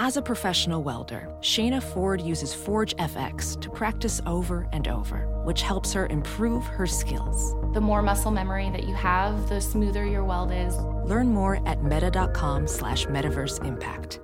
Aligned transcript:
As 0.00 0.16
a 0.16 0.22
professional 0.22 0.84
welder, 0.84 1.28
Shayna 1.40 1.82
Ford 1.82 2.20
uses 2.20 2.54
Forge 2.54 2.94
FX 2.98 3.60
to 3.60 3.68
practice 3.68 4.20
over 4.26 4.68
and 4.72 4.86
over, 4.86 5.26
which 5.42 5.62
helps 5.62 5.92
her 5.92 6.06
improve 6.06 6.64
her 6.66 6.86
skills. 6.86 7.52
The 7.74 7.80
more 7.80 8.00
muscle 8.00 8.30
memory 8.30 8.70
that 8.70 8.84
you 8.84 8.94
have, 8.94 9.48
the 9.48 9.60
smoother 9.60 10.06
your 10.06 10.22
weld 10.22 10.52
is. 10.52 10.76
Learn 11.04 11.34
more 11.34 11.60
at 11.66 11.82
meta.com 11.82 12.68
slash 12.68 13.06
metaverse 13.06 13.64
impact. 13.64 14.20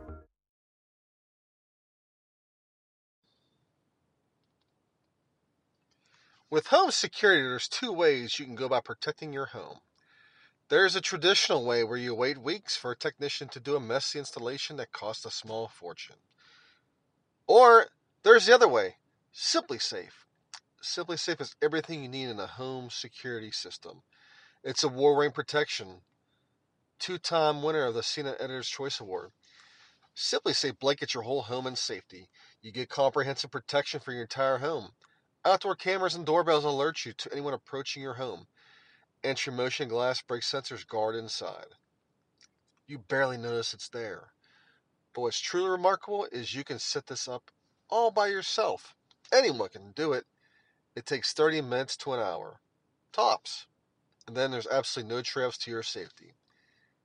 With 6.50 6.68
home 6.68 6.93
security, 6.93 7.43
there's 7.43 7.66
two 7.66 7.93
ways 7.93 8.38
you 8.38 8.45
can 8.45 8.54
go 8.54 8.66
about 8.66 8.84
protecting 8.84 9.32
your 9.32 9.46
home. 9.46 9.79
There's 10.75 10.96
a 10.96 11.00
traditional 11.00 11.64
way 11.64 11.84
where 11.84 11.96
you 11.96 12.16
wait 12.16 12.36
weeks 12.36 12.77
for 12.77 12.91
a 12.91 12.96
technician 12.96 13.46
to 13.50 13.61
do 13.61 13.77
a 13.77 13.80
messy 13.80 14.18
installation 14.18 14.77
that 14.79 14.91
costs 14.91 15.24
a 15.24 15.30
small 15.30 15.69
fortune. 15.69 16.16
Or 17.47 17.87
there's 18.24 18.47
the 18.47 18.56
other 18.56 18.66
way, 18.66 18.97
SimpliSafe. 19.33 20.27
Simply 20.83 21.16
Safe 21.16 21.41
is 21.41 21.55
everything 21.62 22.02
you 22.02 22.09
need 22.09 22.28
in 22.28 22.41
a 22.41 22.48
home 22.48 22.91
security 22.91 23.52
system. 23.52 24.02
It's 24.64 24.83
a 24.83 24.88
war 24.88 25.16
ring 25.16 25.30
protection, 25.30 26.00
two-time 26.98 27.62
winner 27.62 27.84
of 27.84 27.95
the 27.95 28.00
CNET 28.00 28.41
Editor's 28.41 28.69
Choice 28.69 28.98
Award. 28.98 29.30
SimpliSafe 30.16 30.80
blankets 30.80 31.14
your 31.14 31.22
whole 31.22 31.42
home 31.42 31.69
in 31.69 31.77
safety. 31.77 32.30
You 32.62 32.72
get 32.72 32.88
comprehensive 32.88 33.52
protection 33.52 34.00
for 34.00 34.11
your 34.11 34.22
entire 34.22 34.59
home. 34.59 34.88
Outdoor 35.45 35.77
cameras 35.77 36.16
and 36.16 36.27
doorbells 36.27 36.64
alert 36.64 37.05
you 37.05 37.12
to 37.12 37.30
anyone 37.30 37.55
approaching 37.55 38.02
your 38.02 38.14
home. 38.14 38.48
Entry 39.24 39.55
motion 39.55 39.88
glass 39.88 40.20
break 40.20 40.42
sensors 40.42 40.87
guard 40.87 41.16
inside. 41.16 41.69
You 42.87 42.98
barely 42.98 43.38
notice 43.38 43.73
it's 43.73 43.88
there. 43.88 44.34
But 45.14 45.23
what's 45.23 45.41
truly 45.41 45.70
remarkable 45.70 46.28
is 46.30 46.55
you 46.55 46.62
can 46.62 46.78
set 46.78 47.06
this 47.06 47.27
up 47.27 47.50
all 47.89 48.11
by 48.11 48.27
yourself. 48.27 48.95
Anyone 49.33 49.70
can 49.70 49.92
do 49.92 50.12
it. 50.12 50.27
It 50.95 51.06
takes 51.06 51.33
30 51.33 51.62
minutes 51.62 51.97
to 51.98 52.12
an 52.12 52.20
hour. 52.20 52.61
Tops. 53.12 53.67
And 54.27 54.36
then 54.36 54.50
there's 54.50 54.67
absolutely 54.67 55.14
no 55.14 55.22
traps 55.22 55.56
to 55.58 55.70
your 55.70 55.83
safety. 55.83 56.34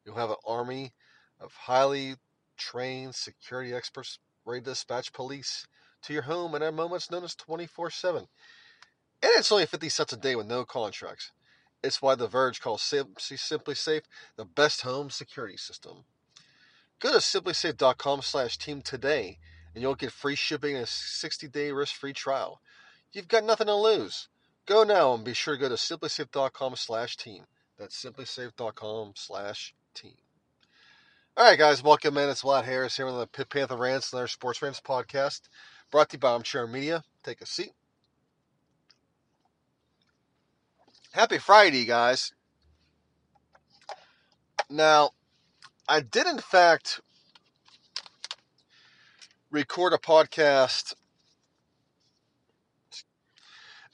You'll 0.04 0.16
have 0.16 0.32
an 0.32 0.36
army 0.46 0.92
of 1.40 1.54
highly 1.54 2.16
trained 2.58 3.16
security 3.16 3.74
experts 3.74 4.20
ready 4.44 4.62
to 4.62 4.72
dispatch 4.72 5.14
police 5.14 5.68
to 6.02 6.12
your 6.14 6.24
home 6.24 6.54
in 6.56 6.64
a 6.64 6.72
moment's 6.72 7.10
notice 7.10 7.36
24 7.36 7.92
7. 7.92 8.28
And 9.22 9.32
it's 9.38 9.52
only 9.52 9.66
50 9.66 9.88
cents 9.88 10.14
a 10.14 10.18
day 10.18 10.36
with 10.36 10.48
no 10.48 10.66
contracts. 10.66 11.32
It's 11.84 12.02
why 12.02 12.16
The 12.16 12.28
Verge 12.28 12.60
calls 12.60 12.82
SimpliSafe 12.82 14.02
the 14.36 14.46
best 14.46 14.82
home 14.82 15.10
security 15.10 15.58
system. 15.58 16.04
Go 17.00 17.14
to 17.14 17.20
simplisafe.com 17.20 18.22
slash 18.22 18.58
team 18.58 18.82
today 18.82 19.40
and 19.74 19.82
you'll 19.82 19.96
get 19.96 20.12
free 20.12 20.36
shipping 20.36 20.76
and 20.76 20.84
a 20.84 20.88
60-day 20.88 21.72
risk-free 21.72 22.14
trial. 22.14 22.60
You've 23.12 23.28
got 23.28 23.46
nothing 23.46 23.68
to 23.68 23.76
lose. 23.76 24.28
Go 24.66 24.84
now 24.84 25.14
and 25.14 25.24
be 25.24 25.34
sure 25.34 25.56
to 25.56 25.62
go 25.62 25.70
to 25.70 25.76
simplisafe.com 25.76 26.76
slash 26.76 27.16
team. 27.16 27.46
That's 27.78 28.04
simplisafe.com 28.04 29.14
slash 29.16 29.74
team. 29.94 30.16
All 31.38 31.46
right, 31.46 31.58
guys, 31.58 31.82
welcome 31.82 32.18
in. 32.18 32.30
It's 32.30 32.44
Vlad 32.44 32.66
Harris 32.66 32.98
here 32.98 33.08
on 33.08 33.18
the 33.18 33.46
Panther 33.46 33.78
Rants 33.78 34.12
and 34.12 34.20
their 34.20 34.28
Sports 34.28 34.62
Rants 34.62 34.82
podcast, 34.82 35.42
brought 35.90 36.10
to 36.10 36.18
you 36.18 36.20
by 36.20 36.32
Armchair 36.32 36.68
Media. 36.68 37.04
Take 37.24 37.40
a 37.40 37.46
seat. 37.46 37.72
Happy 41.12 41.40
Friday, 41.40 41.86
guys. 41.86 42.34
Now, 44.70 45.10
I 45.88 46.02
did, 46.02 46.28
in 46.28 46.38
fact, 46.38 47.02
record 49.50 49.94
a 49.94 49.98
podcast, 49.98 50.94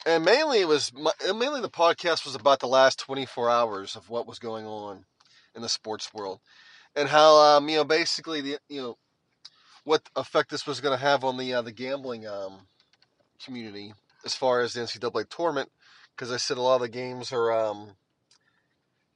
and 0.05 0.25
mainly 0.25 0.59
it 0.59 0.67
was 0.67 0.91
mainly 0.93 1.61
the 1.61 1.69
podcast 1.69 2.25
was 2.25 2.35
about 2.35 2.59
the 2.59 2.67
last 2.67 2.99
24 2.99 3.49
hours 3.49 3.95
of 3.95 4.09
what 4.09 4.27
was 4.27 4.37
going 4.37 4.65
on 4.65 5.05
in 5.55 5.61
the 5.61 5.69
sports 5.69 6.13
world, 6.13 6.41
and 6.97 7.07
how 7.07 7.37
um, 7.37 7.69
you 7.69 7.77
know 7.77 7.85
basically 7.85 8.41
the 8.41 8.57
you 8.67 8.81
know 8.81 8.97
what 9.85 10.01
effect 10.17 10.49
this 10.49 10.67
was 10.67 10.81
going 10.81 10.97
to 10.97 11.01
have 11.01 11.23
on 11.23 11.37
the 11.37 11.53
uh, 11.53 11.61
the 11.61 11.71
gambling 11.71 12.27
um, 12.27 12.67
community 13.41 13.93
as 14.25 14.35
far 14.35 14.59
as 14.59 14.73
the 14.73 14.81
NCAA 14.81 15.29
tournament 15.29 15.71
because 16.15 16.31
I 16.31 16.37
said 16.37 16.57
a 16.57 16.61
lot 16.61 16.75
of 16.75 16.81
the 16.81 16.89
games 16.89 17.31
are, 17.33 17.51
um, 17.51 17.89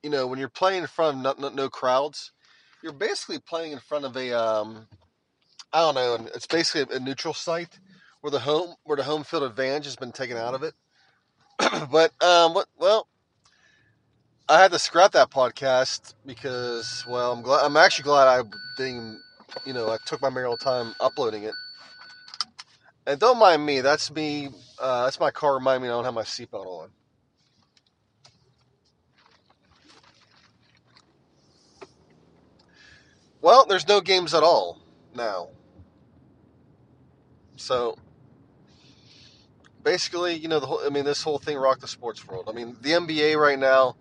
you 0.04 0.10
know, 0.10 0.28
when 0.28 0.40
you're 0.40 0.50
playing 0.50 0.82
in 0.82 0.88
front 0.88 1.26
of 1.26 1.40
no, 1.40 1.50
no, 1.50 1.70
crowds, 1.70 2.32
you're 2.84 2.94
basically 2.94 3.40
playing 3.40 3.72
in 3.72 3.80
front 3.80 4.06
of 4.06 4.16
a, 4.18 4.34
um, 4.34 4.88
I 5.72 5.80
don't 5.80 5.96
know, 5.96 6.28
it's 6.36 6.48
basically 6.48 6.96
a 6.96 7.00
neutral 7.00 7.34
site 7.34 7.80
where 8.22 8.32
the 8.32 8.40
home 8.40 8.76
where 8.84 8.98
the 8.98 9.04
home 9.04 9.24
field 9.24 9.44
advantage 9.44 9.86
has 9.86 9.96
been 9.96 10.12
taken 10.12 10.38
out 10.38 10.54
of 10.54 10.64
it. 10.64 10.74
but 11.92 12.12
um, 12.24 12.54
what? 12.54 12.68
Well, 12.78 13.08
I 14.48 14.62
had 14.62 14.72
to 14.72 14.80
scrap 14.80 15.12
that 15.12 15.30
podcast 15.30 16.16
because, 16.26 17.06
well, 17.08 17.32
I'm 17.32 17.42
glad. 17.42 17.66
I'm 17.66 17.78
actually 17.78 18.04
glad 18.04 18.28
I 18.28 18.44
didn't. 18.78 19.22
You 19.66 19.74
know, 19.74 19.90
I 19.90 19.98
took 20.06 20.22
my 20.22 20.30
marital 20.30 20.58
time 20.58 20.94
uploading 21.00 21.44
it. 21.44 21.54
And 23.10 23.20
don't 23.20 23.40
mind 23.40 23.66
me. 23.66 23.82
That's 23.82 24.12
me. 24.12 24.50
Uh, 24.78 25.06
that's 25.06 25.20
my 25.20 25.32
car 25.32 25.56
reminding 25.56 25.82
me 25.82 25.88
I 25.88 25.94
don't 25.94 26.06
have 26.06 26.14
my 26.14 26.22
seatbelt 26.22 26.68
on. 26.68 26.90
Well, 33.42 33.66
there's 33.68 33.88
no 33.88 34.00
games 34.00 34.36
at 34.36 34.44
all 34.44 34.78
now. 35.16 35.48
So 37.56 37.98
basically, 39.82 40.36
you 40.36 40.48
know, 40.48 40.60
the 40.60 40.68
whole. 40.68 40.82
I 40.86 40.90
mean, 40.90 41.04
this 41.04 41.24
whole 41.24 41.40
thing 41.40 41.58
rocked 41.58 41.82
the 41.82 41.88
sports 41.88 42.28
world. 42.28 42.46
I 42.48 42.52
mean, 42.52 42.78
the 42.80 42.92
NBA 42.92 43.40
right 43.40 43.58
now, 43.58 43.96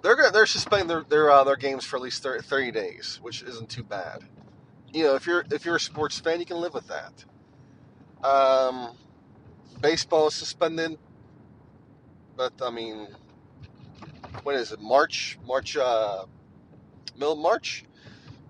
they're 0.00 0.16
gonna, 0.16 0.30
they're 0.30 0.46
suspending 0.46 0.88
their 0.88 1.02
their 1.02 1.30
uh, 1.30 1.44
their 1.44 1.56
games 1.56 1.84
for 1.84 1.96
at 1.96 2.02
least 2.02 2.22
30, 2.22 2.42
30 2.42 2.70
days, 2.70 3.18
which 3.20 3.42
isn't 3.42 3.68
too 3.68 3.84
bad. 3.84 4.22
You 4.94 5.04
know, 5.04 5.14
if 5.14 5.26
you're 5.26 5.44
if 5.50 5.66
you're 5.66 5.76
a 5.76 5.80
sports 5.80 6.18
fan, 6.18 6.40
you 6.40 6.46
can 6.46 6.56
live 6.56 6.72
with 6.72 6.88
that. 6.88 7.12
Um, 8.22 8.96
baseball 9.80 10.28
is 10.28 10.34
suspended, 10.34 10.98
but 12.36 12.52
I 12.62 12.70
mean, 12.70 13.08
when 14.42 14.56
is 14.56 14.72
it? 14.72 14.80
March, 14.80 15.38
March, 15.46 15.76
uh, 15.76 16.24
middle 17.16 17.36
March. 17.36 17.84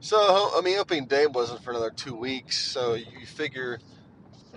So 0.01 0.19
I 0.19 0.61
mean, 0.63 0.79
opening 0.79 1.07
day 1.07 1.27
wasn't 1.27 1.63
for 1.63 1.71
another 1.71 1.91
two 1.91 2.15
weeks. 2.15 2.59
So 2.59 2.95
you 2.95 3.27
figure 3.27 3.79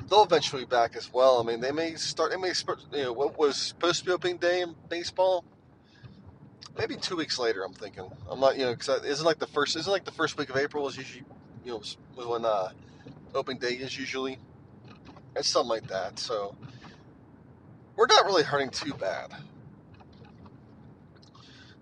they'll 0.09 0.23
eventually 0.23 0.63
be 0.63 0.67
back 0.67 0.95
as 0.95 1.11
well. 1.11 1.39
I 1.39 1.43
mean, 1.43 1.59
they 1.59 1.71
may 1.71 1.95
start. 1.95 2.31
They 2.31 2.37
may 2.37 2.53
start. 2.53 2.79
You 2.91 3.03
know, 3.03 3.13
what 3.13 3.37
was 3.37 3.55
supposed 3.55 3.99
to 3.99 4.05
be 4.05 4.11
opening 4.11 4.37
day 4.37 4.61
in 4.61 4.75
baseball? 4.89 5.43
Maybe 6.77 6.95
two 6.95 7.15
weeks 7.15 7.37
later. 7.37 7.63
I'm 7.63 7.73
thinking. 7.73 8.09
I'm 8.29 8.39
not. 8.39 8.57
You 8.57 8.65
know, 8.65 8.75
because 8.75 9.03
isn't 9.03 9.25
like 9.25 9.39
the 9.39 9.47
first. 9.47 9.75
Isn't 9.75 9.91
like 9.91 10.05
the 10.05 10.11
first 10.11 10.37
week 10.37 10.49
of 10.49 10.57
April 10.57 10.87
is 10.87 10.97
usually. 10.97 11.25
You 11.65 11.73
know, 11.73 11.77
was 11.77 12.27
when 12.27 12.45
uh, 12.45 12.69
opening 13.33 13.59
day 13.59 13.73
is 13.73 13.97
usually. 13.97 14.37
It's 15.35 15.47
something 15.47 15.69
like 15.69 15.87
that. 15.87 16.19
So 16.19 16.55
we're 17.95 18.07
not 18.07 18.25
really 18.25 18.43
hurting 18.43 18.69
too 18.69 18.93
bad. 18.93 19.33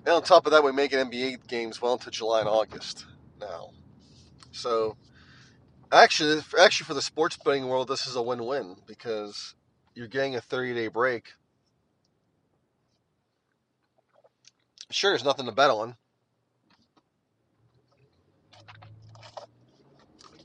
And 0.05 0.15
on 0.15 0.23
top 0.23 0.45
of 0.45 0.51
that, 0.51 0.63
we 0.63 0.71
make 0.71 0.91
NBA 0.91 1.47
games 1.47 1.81
well 1.81 1.93
into 1.93 2.09
July 2.09 2.39
and 2.39 2.49
August 2.49 3.05
now. 3.39 3.69
So 4.51 4.97
actually, 5.91 6.41
actually 6.59 6.85
for 6.85 6.93
the 6.93 7.01
sports 7.01 7.37
betting 7.37 7.67
world, 7.67 7.87
this 7.87 8.07
is 8.07 8.15
a 8.15 8.21
win-win 8.21 8.77
because 8.87 9.55
you're 9.93 10.07
getting 10.07 10.35
a 10.35 10.41
30-day 10.41 10.87
break. 10.87 11.33
Sure, 14.89 15.11
there's 15.11 15.23
nothing 15.23 15.45
to 15.45 15.51
bet 15.51 15.69
on. 15.69 15.95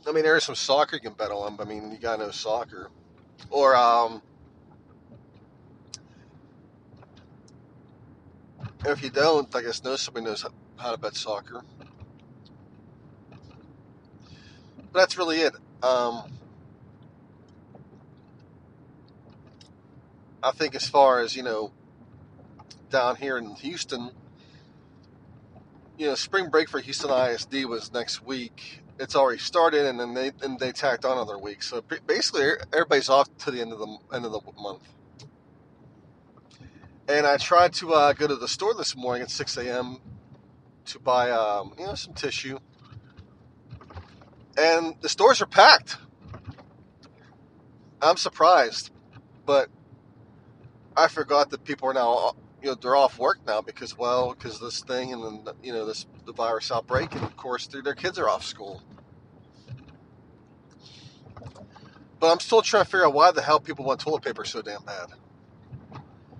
I 0.06 0.12
mean, 0.12 0.22
there 0.22 0.36
is 0.36 0.44
some 0.44 0.54
soccer 0.54 0.96
you 0.96 1.00
can 1.00 1.14
bet 1.14 1.30
on. 1.30 1.56
But 1.56 1.66
I 1.66 1.70
mean, 1.70 1.90
you 1.90 1.98
gotta 1.98 2.24
know 2.24 2.30
soccer, 2.30 2.90
or 3.50 3.74
um, 3.74 4.22
if 8.84 9.02
you 9.02 9.10
don't, 9.10 9.54
I 9.54 9.62
guess 9.62 9.82
know 9.82 9.96
somebody 9.96 10.26
knows 10.26 10.46
how 10.76 10.92
to 10.92 10.98
bet 10.98 11.16
soccer. 11.16 11.62
But 14.92 15.00
that's 15.00 15.18
really 15.18 15.40
it. 15.40 15.54
Um, 15.82 16.30
I 20.42 20.52
think 20.52 20.74
as 20.74 20.86
far 20.86 21.20
as 21.20 21.34
you 21.34 21.42
know, 21.42 21.72
down 22.90 23.16
here 23.16 23.36
in 23.38 23.56
Houston, 23.56 24.12
you 25.98 26.06
know, 26.06 26.14
spring 26.14 26.48
break 26.50 26.68
for 26.68 26.78
Houston 26.78 27.10
ISD 27.10 27.64
was 27.64 27.92
next 27.92 28.24
week, 28.24 28.82
it's 28.98 29.16
already 29.16 29.38
started, 29.38 29.86
and 29.86 30.00
then 30.00 30.14
they 30.14 30.32
and 30.42 30.58
they 30.58 30.72
tacked 30.72 31.04
on 31.04 31.12
another 31.12 31.38
week. 31.38 31.62
So 31.62 31.82
basically, 32.06 32.50
everybody's 32.72 33.08
off 33.08 33.28
to 33.38 33.50
the 33.50 33.60
end 33.60 33.72
of 33.72 33.78
the 33.78 33.98
end 34.12 34.24
of 34.24 34.32
the 34.32 34.40
month. 34.58 34.82
And 37.08 37.26
I 37.26 37.36
tried 37.36 37.72
to 37.74 37.94
uh, 37.94 38.12
go 38.14 38.26
to 38.26 38.36
the 38.36 38.48
store 38.48 38.74
this 38.74 38.96
morning 38.96 39.22
at 39.22 39.30
6 39.30 39.56
a.m. 39.58 39.98
to 40.86 40.98
buy, 40.98 41.30
um, 41.30 41.74
you 41.78 41.86
know, 41.86 41.94
some 41.94 42.14
tissue. 42.14 42.58
and 44.56 44.96
the 45.00 45.08
stores 45.08 45.42
are 45.42 45.46
packed. 45.46 45.98
I'm 48.02 48.16
surprised, 48.16 48.90
but 49.46 49.68
I 50.96 51.08
forgot 51.08 51.50
that 51.50 51.64
people 51.64 51.88
are 51.88 51.94
now, 51.94 52.34
you 52.66 52.72
know, 52.72 52.78
they're 52.82 52.96
off 52.96 53.16
work 53.20 53.38
now 53.46 53.60
because, 53.60 53.96
well, 53.96 54.34
because 54.34 54.58
this 54.58 54.80
thing 54.80 55.12
and 55.12 55.22
then, 55.22 55.54
you 55.62 55.72
know, 55.72 55.86
this 55.86 56.04
the 56.24 56.32
virus 56.32 56.72
outbreak, 56.72 57.14
and 57.14 57.22
of 57.22 57.36
course, 57.36 57.68
their 57.68 57.94
kids 57.94 58.18
are 58.18 58.28
off 58.28 58.44
school. 58.44 58.82
But 62.18 62.32
I'm 62.32 62.40
still 62.40 62.62
trying 62.62 62.82
to 62.82 62.90
figure 62.90 63.06
out 63.06 63.14
why 63.14 63.30
the 63.30 63.40
hell 63.40 63.60
people 63.60 63.84
want 63.84 64.00
toilet 64.00 64.24
paper 64.24 64.44
so 64.44 64.62
damn 64.62 64.82
bad. 64.82 65.10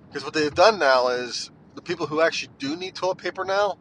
Because 0.09 0.25
what 0.25 0.35
they've 0.35 0.53
done 0.53 0.81
now 0.81 1.09
is 1.09 1.53
the 1.77 1.83
people 1.83 2.09
who 2.09 2.21
actually 2.21 2.53
do 2.59 2.75
need 2.75 2.97
toilet 2.97 3.19
paper 3.19 3.45
now, 3.45 3.79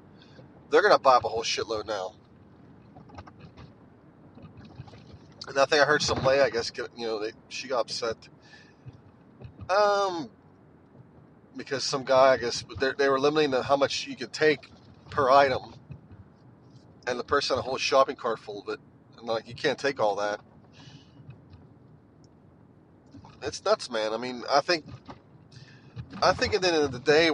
they're 0.70 0.84
gonna 0.84 1.00
buy 1.00 1.16
up 1.16 1.24
a 1.24 1.30
whole 1.30 1.42
shitload 1.42 1.88
now. 1.88 2.14
And 5.48 5.58
I 5.58 5.66
think 5.66 5.82
I 5.82 5.86
heard 5.86 6.04
some 6.04 6.24
lady, 6.24 6.44
I 6.44 6.52
guess, 6.52 6.72
you 6.78 7.08
know, 7.08 7.20
they, 7.20 7.32
she 7.50 7.68
got 7.68 7.80
upset. 7.80 8.18
Um, 9.68 10.30
because 11.56 11.84
some 11.84 12.04
guy, 12.04 12.34
I 12.34 12.38
guess, 12.38 12.63
they 12.98 13.10
were 13.10 13.19
limiting 13.19 13.52
how 13.52 13.78
much 13.78 14.07
you 14.07 14.16
could 14.16 14.34
take 14.34 14.69
per 15.10 15.30
item, 15.30 15.75
and 17.07 17.19
the 17.19 17.24
person 17.24 17.56
had 17.56 17.60
a 17.60 17.63
whole 17.63 17.78
shopping 17.78 18.16
cart 18.16 18.40
full 18.40 18.62
of 18.62 18.69
it. 18.69 18.80
And 19.18 19.28
like, 19.28 19.48
you 19.48 19.56
can't 19.56 19.78
take 19.80 20.00
all 20.00 20.16
that. 20.18 20.42
It's 23.42 23.63
nuts, 23.63 23.90
man. 23.90 24.13
I 24.13 24.18
mean, 24.18 24.44
I 24.50 24.62
think, 24.62 24.86
I 26.22 26.34
think 26.34 26.56
at 26.56 26.62
the 26.62 26.68
end 26.68 26.78
of 26.78 26.92
the 26.92 27.00
day, 27.00 27.31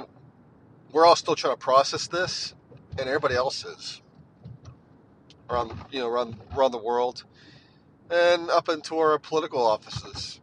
we're 0.91 1.05
all 1.05 1.15
still 1.15 1.35
trying 1.35 1.53
to 1.53 1.59
process 1.59 2.07
this, 2.07 2.53
and 2.99 3.07
everybody 3.07 3.35
else 3.35 3.63
is 3.63 4.01
around, 5.49 5.73
you 5.91 5.99
know, 5.99 6.07
around 6.07 6.35
around 6.55 6.71
the 6.71 6.77
world, 6.77 7.23
and 8.09 8.49
up 8.49 8.67
into 8.67 8.97
our 8.97 9.17
political 9.19 9.65
offices. 9.65 10.41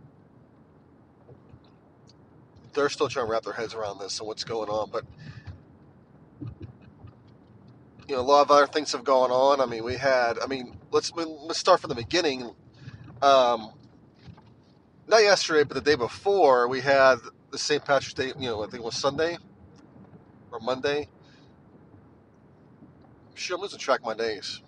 They're 2.73 2.89
still 2.89 3.09
trying 3.09 3.27
to 3.27 3.33
wrap 3.33 3.45
their 3.45 3.53
heads 3.53 3.75
around 3.75 3.99
this 3.99 4.19
and 4.19 4.29
what's 4.29 4.45
going 4.45 4.69
on, 4.69 4.91
but 4.91 5.05
you 8.09 8.15
know, 8.15 8.21
a 8.21 8.23
lot 8.23 8.41
of 8.43 8.51
other 8.51 8.67
things 8.67 8.93
have 8.93 9.05
gone 9.05 9.31
on. 9.31 9.61
I 9.61 9.67
mean, 9.67 9.85
we 9.85 9.97
had. 9.97 10.39
I 10.39 10.47
mean, 10.47 10.79
let's 10.91 11.13
let's 11.15 11.59
start 11.59 11.81
from 11.81 11.91
the 11.91 11.95
beginning. 11.95 12.55
Um, 13.21 13.73
not 15.07 15.23
yesterday, 15.23 15.65
but 15.65 15.75
the 15.75 15.83
day 15.83 15.95
before, 15.95 16.69
we 16.69 16.81
had 16.81 17.17
the 17.51 17.59
St. 17.59 17.85
Patrick's 17.85 18.15
Day. 18.15 18.29
You 18.39 18.49
know, 18.49 18.63
I 18.63 18.67
think 18.67 18.83
it 18.83 18.85
was 18.85 18.97
Sunday 18.97 19.37
or 20.51 20.61
Monday. 20.61 21.09
I'm 23.31 23.37
sure 23.37 23.57
I'm 23.57 23.63
losing 23.63 23.79
track 23.79 24.01
of 24.01 24.07
my 24.07 24.15
days. 24.15 24.63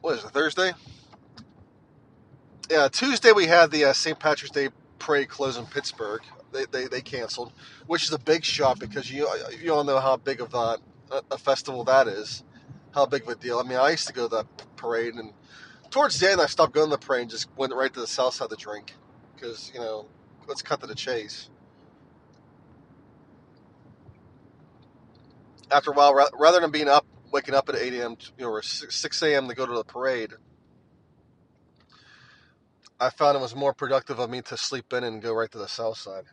What 0.00 0.18
is 0.18 0.24
it, 0.24 0.30
Thursday? 0.30 0.72
Yeah, 2.68 2.88
Tuesday 2.88 3.30
we 3.30 3.46
had 3.46 3.70
the 3.70 3.84
uh, 3.84 3.92
St. 3.92 4.18
Patrick's 4.18 4.50
Day 4.50 4.70
parade 5.06 5.28
close 5.28 5.56
in 5.56 5.66
Pittsburgh. 5.66 6.22
They, 6.52 6.64
they, 6.66 6.86
they 6.88 7.00
canceled, 7.00 7.52
which 7.86 8.04
is 8.04 8.12
a 8.12 8.18
big 8.18 8.44
shot 8.44 8.78
because 8.78 9.10
you 9.10 9.28
you 9.62 9.72
all 9.72 9.84
know 9.84 10.00
how 10.00 10.16
big 10.16 10.40
of 10.40 10.54
a, 10.54 10.78
a 11.30 11.38
festival 11.38 11.84
that 11.84 12.08
is, 12.08 12.42
how 12.94 13.06
big 13.06 13.22
of 13.22 13.28
a 13.28 13.34
deal. 13.36 13.58
I 13.58 13.62
mean, 13.62 13.78
I 13.78 13.90
used 13.90 14.06
to 14.08 14.12
go 14.12 14.28
to 14.28 14.36
that 14.36 14.76
parade, 14.76 15.14
and 15.14 15.32
towards 15.90 16.18
the 16.18 16.30
end, 16.30 16.40
I 16.40 16.46
stopped 16.46 16.74
going 16.74 16.90
to 16.90 16.96
the 16.96 17.06
parade 17.06 17.22
and 17.22 17.30
just 17.30 17.48
went 17.56 17.72
right 17.74 17.92
to 17.92 18.00
the 18.00 18.06
south 18.06 18.34
side 18.34 18.50
to 18.50 18.56
drink 18.56 18.94
because 19.34 19.70
you 19.72 19.80
know, 19.80 20.06
let's 20.48 20.62
cut 20.62 20.80
to 20.80 20.86
the 20.86 20.94
chase. 20.94 21.50
after 25.70 25.90
a 25.90 25.94
while, 25.94 26.14
rather 26.38 26.60
than 26.60 26.70
being 26.70 26.88
up, 26.88 27.06
waking 27.32 27.54
up 27.54 27.68
at 27.68 27.76
8 27.76 27.92
a.m. 27.94 28.16
you 28.38 28.44
know, 28.44 28.50
or 28.50 28.62
6 28.62 29.22
a.m. 29.22 29.48
to 29.48 29.54
go 29.54 29.66
to 29.66 29.72
the 29.74 29.84
parade, 29.84 30.32
I 32.98 33.10
found 33.10 33.36
it 33.36 33.40
was 33.40 33.54
more 33.54 33.74
productive 33.74 34.18
of 34.18 34.30
me 34.30 34.40
to 34.42 34.56
sleep 34.56 34.92
in 34.92 35.04
and 35.04 35.20
go 35.20 35.34
right 35.34 35.50
to 35.52 35.58
the 35.58 35.68
south 35.68 35.98
side. 35.98 36.24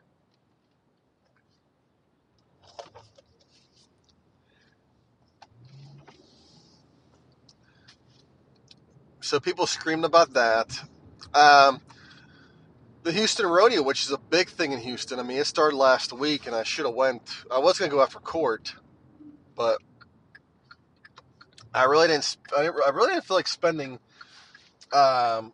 So 9.19 9.39
people 9.39 9.68
screamed 9.68 10.06
about 10.06 10.33
that. 10.33 10.80
Um, 11.33 11.81
the 13.04 13.12
Houston 13.12 13.45
Rodeo, 13.45 13.81
which 13.81 14.04
is 14.04 14.12
a 14.12 14.18
big 14.18 14.50
thing 14.50 14.71
in 14.71 14.80
Houston. 14.80 15.19
I 15.19 15.24
mean, 15.24 15.38
it 15.38 15.48
started 15.48 15.75
last 15.75 16.13
week, 16.13 16.48
and 16.48 16.56
I 16.56 16.63
should 16.63 16.86
have 16.86 16.95
went. 16.95 17.21
I 17.51 17.60
was 17.60 17.77
going 17.77 17.89
to 17.89 17.98
go 17.98 18.06
for 18.06 18.19
court, 18.19 18.75
but 19.56 19.80
I 21.74 21.86
really 21.86 22.07
didn't. 22.07 22.38
I 22.56 22.65
really 22.65 23.13
didn't 23.13 23.25
feel 23.25 23.38
like 23.38 23.48
spending 23.48 24.00
um, 24.94 25.54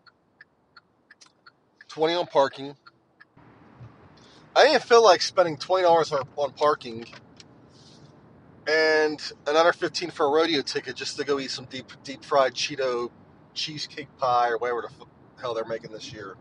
twenty 1.89 2.13
on 2.13 2.27
parking. 2.27 2.75
I 4.55 4.65
didn't 4.65 4.83
feel 4.83 5.03
like 5.03 5.21
spending 5.21 5.57
twenty 5.57 5.83
dollars 5.83 6.11
on 6.11 6.51
parking 6.53 7.05
and 8.67 9.21
another 9.47 9.73
fifteen 9.73 10.11
for 10.11 10.27
a 10.27 10.29
rodeo 10.29 10.61
ticket 10.61 10.95
just 10.95 11.17
to 11.17 11.25
go 11.25 11.39
eat 11.39 11.51
some 11.51 11.65
deep 11.65 11.91
deep 12.03 12.23
fried 12.23 12.53
Cheeto 12.53 13.09
cheesecake 13.53 14.07
pie 14.17 14.49
or 14.49 14.57
whatever 14.57 14.81
the 14.81 15.05
hell 15.41 15.53
they're 15.53 15.65
making 15.65 15.91
this 15.91 16.13
year. 16.13 16.35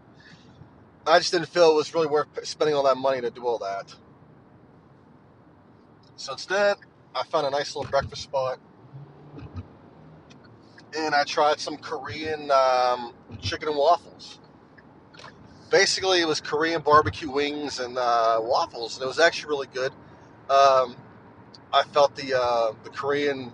I 1.07 1.19
just 1.19 1.33
didn't 1.33 1.49
feel 1.49 1.71
it 1.71 1.75
was 1.75 1.95
really 1.95 2.07
worth 2.07 2.29
spending 2.47 2.77
all 2.77 2.85
that 2.85 2.99
money 2.99 3.21
to 3.23 3.31
do 3.31 3.47
all 3.47 3.59
that. 3.59 3.95
So 6.17 6.33
instead, 6.33 6.77
I 7.15 7.25
found 7.25 7.47
a 7.47 7.51
nice 7.51 7.75
little 7.75 7.91
breakfast 7.91 8.23
spot, 8.23 8.59
and 10.97 11.15
I 11.15 11.25
tried 11.25 11.61
some 11.61 11.79
Korean 11.79 12.51
um, 12.51 13.15
chicken 13.41 13.69
and 13.69 13.79
waffles. 13.79 14.41
Basically, 15.71 16.21
it 16.21 16.27
was 16.29 16.41
Korean 16.41 16.81
barbecue 16.81 17.31
wings 17.31 17.79
and 17.79 17.99
uh, 17.99 18.39
waffles, 18.41 18.97
and 18.97 19.05
it 19.05 19.07
was 19.07 19.19
actually 19.19 19.51
really 19.51 19.67
good. 19.67 19.93
Um, 20.49 20.97
I 21.73 21.83
felt 21.93 22.17
the 22.17 22.39
uh, 22.41 22.73
the 22.85 22.91
Korean 22.91 23.53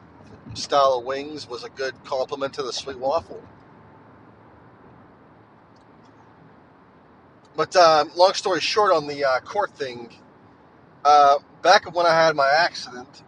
style 0.55 0.99
of 0.99 1.05
wings 1.05 1.49
was 1.49 1.65
a 1.65 1.69
good 1.71 1.95
complement 2.05 2.55
to 2.55 2.63
the 2.63 2.73
sweet 2.73 2.99
waffle. 2.99 3.43
But 7.57 7.75
uh, 7.75 8.05
long 8.15 8.35
story 8.35 8.61
short, 8.61 8.93
on 8.93 9.07
the 9.09 9.25
uh, 9.25 9.41
court 9.41 9.73
thing, 9.73 10.15
uh, 11.05 11.39
back 11.63 11.93
when 11.95 12.07
I 12.07 12.11
had 12.11 12.37
my 12.37 12.51
accident, 12.51 13.23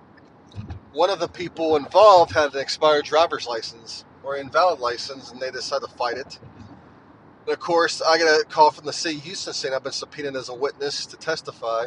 one 0.93 1.11
of 1.11 1.19
the 1.21 1.29
people 1.29 1.77
involved 1.77 2.33
had 2.33 2.55
an 2.55 2.61
expired 2.61 3.05
driver's 3.05 3.47
license 3.47 4.05
or 4.23 4.37
invalid 4.37 4.81
license, 4.81 5.31
and 5.33 5.41
they 5.41 5.51
decided 5.51 5.89
to 5.89 5.95
fight 5.97 6.19
it. 6.19 6.39
And 7.47 7.53
of 7.53 7.61
course, 7.61 8.03
I 8.03 8.19
got 8.19 8.41
a 8.41 8.45
call 8.45 8.73
from 8.73 8.87
the 8.87 8.93
city 8.93 9.19
of 9.19 9.23
Houston 9.23 9.53
saying 9.55 9.73
I've 9.73 9.85
been 9.85 9.93
subpoenaed 9.93 10.35
as 10.35 10.49
a 10.49 10.55
witness 10.55 11.07
to 11.07 11.17
testify. 11.17 11.87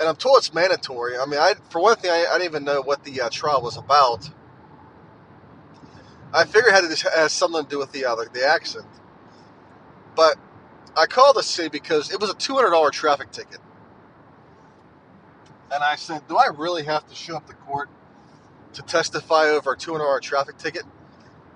And 0.00 0.08
I'm 0.08 0.16
told 0.16 0.38
it's 0.38 0.52
mandatory. 0.52 1.16
I 1.16 1.26
mean, 1.26 1.38
I, 1.38 1.54
for 1.70 1.80
one 1.80 1.96
thing, 1.96 2.10
I, 2.10 2.26
I 2.28 2.38
didn't 2.38 2.50
even 2.50 2.64
know 2.64 2.82
what 2.82 3.04
the 3.04 3.20
uh, 3.20 3.28
trial 3.30 3.62
was 3.62 3.76
about. 3.76 4.28
I 6.34 6.44
figured 6.44 6.66
it 6.66 6.72
had, 6.74 6.96
to 6.96 7.10
has 7.10 7.32
something 7.32 7.62
to 7.62 7.70
do 7.70 7.78
with 7.78 7.92
the, 7.92 8.04
uh, 8.04 8.16
the, 8.16 8.28
the 8.32 8.44
accident. 8.44 8.90
But 10.16 10.36
I 10.96 11.06
called 11.06 11.36
the 11.36 11.44
city 11.44 11.68
because 11.68 12.12
it 12.12 12.20
was 12.20 12.30
a 12.30 12.34
$200 12.34 12.90
traffic 12.90 13.30
ticket. 13.30 13.60
And 15.72 15.84
I 15.84 15.94
said, 15.94 16.26
Do 16.26 16.36
I 16.36 16.48
really 16.48 16.84
have 16.84 17.06
to 17.08 17.14
show 17.14 17.36
up 17.36 17.46
to 17.46 17.54
court 17.54 17.88
to 18.74 18.82
testify 18.82 19.50
over 19.50 19.72
a 19.72 19.76
$200 19.76 20.20
traffic 20.20 20.58
ticket? 20.58 20.82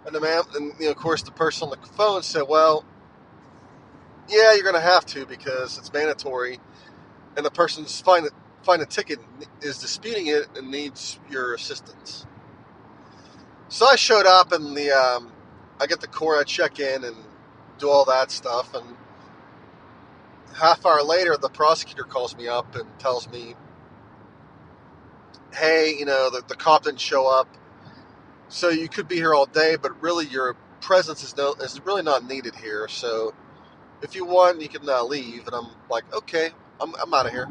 And 0.06 0.14
the 0.14 0.20
man, 0.20 0.42
and 0.54 0.72
you 0.78 0.86
know, 0.86 0.90
of 0.92 0.96
course, 0.96 1.22
the 1.22 1.30
person 1.30 1.68
on 1.68 1.78
the 1.80 1.86
phone 1.88 2.22
said, 2.22 2.44
Well, 2.48 2.84
yeah, 4.28 4.54
you're 4.54 4.62
going 4.62 4.74
to 4.74 4.80
have 4.80 5.04
to 5.06 5.26
because 5.26 5.78
it's 5.78 5.92
mandatory. 5.92 6.58
And 7.36 7.44
the 7.44 7.50
person's 7.50 8.00
find 8.00 8.28
find 8.62 8.82
a 8.82 8.86
ticket 8.86 9.18
is 9.62 9.78
disputing 9.78 10.26
it 10.26 10.46
and 10.56 10.70
needs 10.70 11.18
your 11.30 11.54
assistance. 11.54 12.26
So 13.68 13.86
I 13.86 13.96
showed 13.96 14.26
up 14.26 14.52
and 14.52 14.76
the 14.76 14.90
um, 14.90 15.32
I 15.80 15.86
get 15.86 16.00
the 16.00 16.08
court, 16.08 16.38
I 16.40 16.44
check 16.44 16.80
in 16.80 17.04
and 17.04 17.16
do 17.78 17.88
all 17.88 18.04
that 18.06 18.30
stuff. 18.30 18.74
And 18.74 18.96
half 20.54 20.84
hour 20.84 21.02
later, 21.02 21.36
the 21.36 21.48
prosecutor 21.48 22.04
calls 22.04 22.36
me 22.36 22.48
up 22.48 22.74
and 22.74 22.86
tells 22.98 23.28
me 23.28 23.54
hey, 25.52 25.94
you 25.98 26.04
know, 26.04 26.30
the, 26.30 26.42
the 26.46 26.54
cop 26.54 26.84
didn't 26.84 27.00
show 27.00 27.26
up, 27.26 27.48
so 28.50 28.68
you 28.68 28.88
could 28.88 29.08
be 29.08 29.14
here 29.14 29.32
all 29.32 29.46
day, 29.46 29.76
but 29.76 30.00
really 30.02 30.26
your 30.26 30.56
presence 30.80 31.22
is 31.22 31.36
no 31.36 31.54
is 31.54 31.80
really 31.86 32.02
not 32.02 32.26
needed 32.26 32.54
here. 32.56 32.88
So 32.88 33.32
if 34.02 34.14
you 34.14 34.24
want, 34.24 34.60
you 34.60 34.68
can 34.68 34.88
uh, 34.88 35.02
leave. 35.04 35.46
And 35.46 35.54
I'm 35.54 35.68
like, 35.88 36.04
okay, 36.12 36.50
I'm, 36.80 36.94
I'm 36.96 37.14
out 37.14 37.26
of 37.26 37.32
here. 37.32 37.46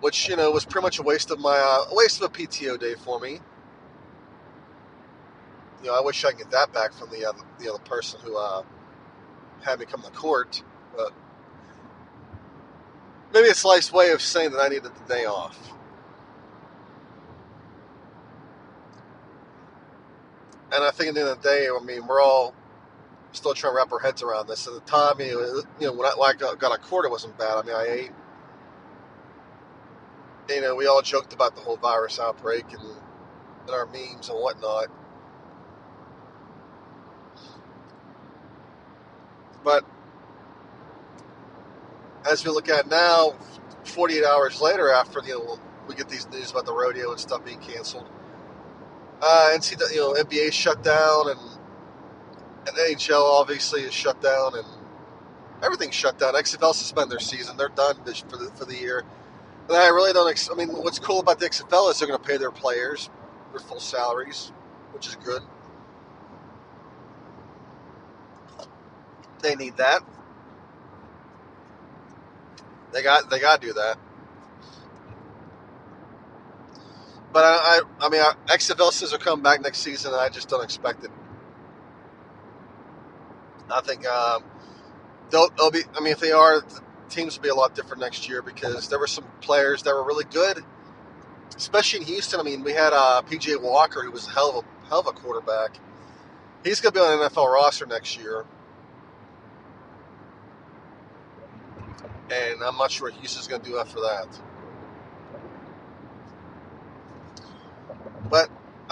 Which 0.00 0.28
you 0.28 0.36
know 0.36 0.50
was 0.50 0.64
pretty 0.64 0.84
much 0.84 0.98
a 0.98 1.02
waste 1.02 1.30
of 1.30 1.40
my 1.40 1.56
uh, 1.56 1.90
a 1.90 1.94
waste 1.94 2.22
of 2.22 2.30
a 2.30 2.32
PTO 2.32 2.78
day 2.78 2.94
for 2.94 3.18
me. 3.18 3.40
You 5.82 5.88
know, 5.88 5.98
I 5.98 6.00
wish 6.00 6.24
I 6.24 6.30
could 6.30 6.38
get 6.38 6.50
that 6.52 6.72
back 6.72 6.92
from 6.92 7.10
the 7.10 7.24
other 7.28 7.42
the 7.58 7.72
other 7.72 7.82
person 7.82 8.20
who 8.22 8.36
uh, 8.36 8.62
had 9.62 9.80
me 9.80 9.86
come 9.86 10.02
to 10.02 10.10
court, 10.10 10.62
but 10.96 11.12
maybe 13.34 13.48
a 13.48 13.66
life's 13.66 13.92
way 13.92 14.10
of 14.10 14.22
saying 14.22 14.52
that 14.52 14.60
I 14.60 14.68
needed 14.68 14.92
the 14.94 15.14
day 15.14 15.24
off. 15.24 15.72
And 20.72 20.82
I 20.82 20.90
think 20.90 21.10
at 21.10 21.14
the 21.14 21.20
end 21.20 21.30
of 21.30 21.42
the 21.42 21.48
day, 21.48 21.68
I 21.68 21.84
mean, 21.84 22.06
we're 22.06 22.22
all 22.22 22.54
still 23.32 23.54
trying 23.54 23.72
to 23.72 23.76
wrap 23.76 23.92
our 23.92 23.98
heads 23.98 24.22
around 24.22 24.48
this. 24.48 24.66
At 24.66 24.74
the 24.74 24.80
time, 24.80 25.20
you 25.20 25.64
know, 25.80 25.92
when 25.92 26.06
I, 26.06 26.12
I 26.18 26.32
got, 26.34 26.74
a 26.74 26.78
quarter, 26.78 27.08
it 27.08 27.10
wasn't 27.10 27.38
bad. 27.38 27.58
I 27.58 27.62
mean, 27.62 27.74
I 27.74 27.86
ate. 27.88 28.10
You 30.48 30.60
know, 30.60 30.74
we 30.74 30.86
all 30.86 31.02
joked 31.02 31.32
about 31.32 31.54
the 31.54 31.62
whole 31.62 31.76
virus 31.76 32.18
outbreak 32.18 32.64
and, 32.72 32.82
and 32.82 33.70
our 33.70 33.86
memes 33.86 34.28
and 34.28 34.38
whatnot. 34.38 34.86
But 39.64 39.84
as 42.28 42.44
we 42.44 42.50
look 42.50 42.68
at 42.68 42.88
now, 42.88 43.34
48 43.84 44.24
hours 44.24 44.60
later, 44.60 44.90
after 44.90 45.20
you 45.20 45.38
know, 45.38 45.60
we 45.86 45.94
get 45.94 46.08
these 46.08 46.28
news 46.30 46.50
about 46.50 46.66
the 46.66 46.72
rodeo 46.72 47.10
and 47.10 47.20
stuff 47.20 47.44
being 47.44 47.60
canceled, 47.60 48.08
uh, 49.22 49.50
NCAA, 49.54 49.94
you 49.94 50.00
know, 50.00 50.14
NBA 50.14 50.52
shut 50.52 50.82
down 50.82 51.30
and, 51.30 51.40
and 52.66 52.76
NHL 52.76 53.22
obviously 53.22 53.82
is 53.82 53.94
shut 53.94 54.20
down 54.20 54.58
and 54.58 54.66
everything's 55.62 55.94
shut 55.94 56.18
down. 56.18 56.34
XFL 56.34 56.74
suspend 56.74 57.10
their 57.10 57.20
season; 57.20 57.56
they're 57.56 57.68
done 57.68 57.96
for 58.28 58.36
the 58.36 58.50
for 58.56 58.64
the 58.64 58.76
year. 58.76 59.04
And 59.68 59.76
I 59.76 59.88
really 59.88 60.12
don't. 60.12 60.28
Ex- 60.28 60.50
I 60.50 60.54
mean, 60.54 60.68
what's 60.68 60.98
cool 60.98 61.20
about 61.20 61.38
the 61.38 61.48
XFL 61.48 61.90
is 61.90 61.98
they're 61.98 62.08
going 62.08 62.20
to 62.20 62.26
pay 62.26 62.36
their 62.36 62.50
players 62.50 63.08
their 63.52 63.60
full 63.60 63.80
salaries, 63.80 64.50
which 64.92 65.06
is 65.06 65.16
good. 65.16 65.42
They 69.42 69.54
need 69.54 69.76
that. 69.76 70.02
They 72.92 73.02
got 73.02 73.30
they 73.30 73.40
got 73.40 73.60
to 73.60 73.66
do 73.68 73.72
that. 73.74 73.98
But 77.32 77.44
I, 77.44 77.56
I, 77.56 78.06
I 78.06 78.08
mean, 78.08 78.22
XFL 78.46 78.92
says 78.92 79.12
will 79.12 79.18
come 79.18 79.42
back 79.42 79.60
next 79.62 79.78
season, 79.78 80.12
and 80.12 80.20
I 80.20 80.28
just 80.28 80.48
don't 80.48 80.62
expect 80.62 81.04
it. 81.04 81.10
I 83.70 83.80
think 83.80 84.06
um, 84.06 84.44
they'll, 85.30 85.48
they'll 85.56 85.70
be. 85.70 85.82
I 85.96 86.00
mean, 86.00 86.12
if 86.12 86.20
they 86.20 86.32
are, 86.32 86.60
the 86.60 86.80
teams 87.08 87.36
will 87.36 87.42
be 87.42 87.48
a 87.48 87.54
lot 87.54 87.74
different 87.74 88.00
next 88.00 88.28
year 88.28 88.42
because 88.42 88.88
there 88.88 88.98
were 88.98 89.06
some 89.06 89.24
players 89.40 89.82
that 89.84 89.94
were 89.94 90.04
really 90.04 90.24
good, 90.24 90.62
especially 91.56 92.00
in 92.00 92.06
Houston. 92.06 92.38
I 92.38 92.42
mean, 92.42 92.62
we 92.62 92.72
had 92.72 92.92
uh, 92.92 93.22
PJ 93.22 93.62
Walker, 93.62 94.02
who 94.02 94.10
was 94.10 94.26
a 94.26 94.30
hell 94.30 94.58
of 94.58 94.64
a 94.64 94.88
hell 94.88 95.00
of 95.00 95.06
a 95.06 95.12
quarterback. 95.12 95.78
He's 96.64 96.80
going 96.80 96.92
to 96.92 97.00
be 97.00 97.04
on 97.04 97.22
an 97.22 97.28
NFL 97.28 97.52
roster 97.52 97.86
next 97.86 98.18
year. 98.18 98.44
and 102.32 102.62
I'm 102.62 102.76
not 102.76 102.90
sure 102.90 103.10
what 103.10 103.18
Houston's 103.18 103.46
going 103.46 103.62
to 103.62 103.68
do 103.68 103.78
after 103.78 104.00
that. 104.00 104.26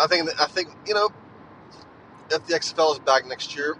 I 0.00 0.06
think 0.08 0.30
I 0.40 0.46
think 0.46 0.70
you 0.86 0.94
know 0.94 1.10
if 2.30 2.46
the 2.46 2.54
XFL 2.54 2.94
is 2.94 2.98
back 3.00 3.26
next 3.26 3.56
year, 3.56 3.76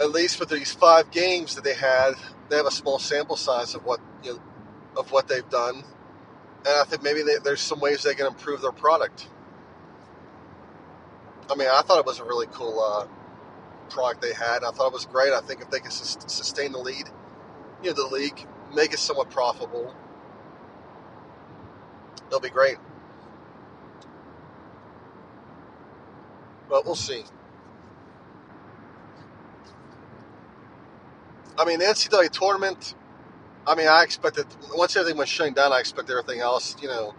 at 0.00 0.10
least 0.10 0.36
for 0.36 0.44
these 0.44 0.72
five 0.72 1.10
games 1.10 1.54
that 1.56 1.64
they 1.64 1.74
had, 1.74 2.14
they 2.50 2.56
have 2.56 2.66
a 2.66 2.70
small 2.72 2.98
sample 2.98 3.36
size 3.36 3.74
of 3.74 3.84
what 3.84 4.00
you 4.22 4.34
know, 4.34 4.42
of 4.96 5.12
what 5.12 5.28
they've 5.28 5.48
done, 5.48 5.76
and 5.76 6.80
I 6.80 6.84
think 6.84 7.02
maybe 7.02 7.22
they, 7.22 7.36
there's 7.44 7.60
some 7.60 7.80
ways 7.80 8.02
they 8.02 8.14
can 8.14 8.26
improve 8.26 8.62
their 8.62 8.72
product. 8.72 9.28
I 11.50 11.56
mean, 11.56 11.68
I 11.72 11.82
thought 11.82 11.98
it 12.00 12.06
was 12.06 12.20
a 12.20 12.24
really 12.24 12.48
cool 12.52 12.80
uh, 12.80 13.06
product 13.90 14.22
they 14.22 14.34
had. 14.34 14.64
I 14.64 14.72
thought 14.72 14.88
it 14.88 14.92
was 14.92 15.06
great. 15.06 15.32
I 15.32 15.40
think 15.40 15.60
if 15.62 15.70
they 15.70 15.80
can 15.80 15.92
sustain 15.92 16.72
the 16.72 16.78
lead 16.78 17.04
you 17.82 17.90
know, 17.90 17.94
the 17.94 18.14
league, 18.14 18.46
make 18.74 18.92
it 18.92 18.98
somewhat 18.98 19.30
profitable. 19.30 19.94
it'll 22.28 22.40
be 22.40 22.50
great. 22.50 22.76
But 26.68 26.84
we'll 26.84 26.94
see. 26.94 27.24
I 31.58 31.64
mean, 31.64 31.78
the 31.78 31.86
NCAA 31.86 32.30
tournament, 32.30 32.94
I 33.66 33.74
mean, 33.74 33.88
I 33.88 34.02
expected, 34.02 34.46
once 34.74 34.96
everything 34.96 35.18
was 35.18 35.28
shutting 35.28 35.54
down, 35.54 35.72
I 35.72 35.80
expected 35.80 36.12
everything 36.16 36.40
else, 36.40 36.76
you 36.82 36.88
know, 36.88 37.14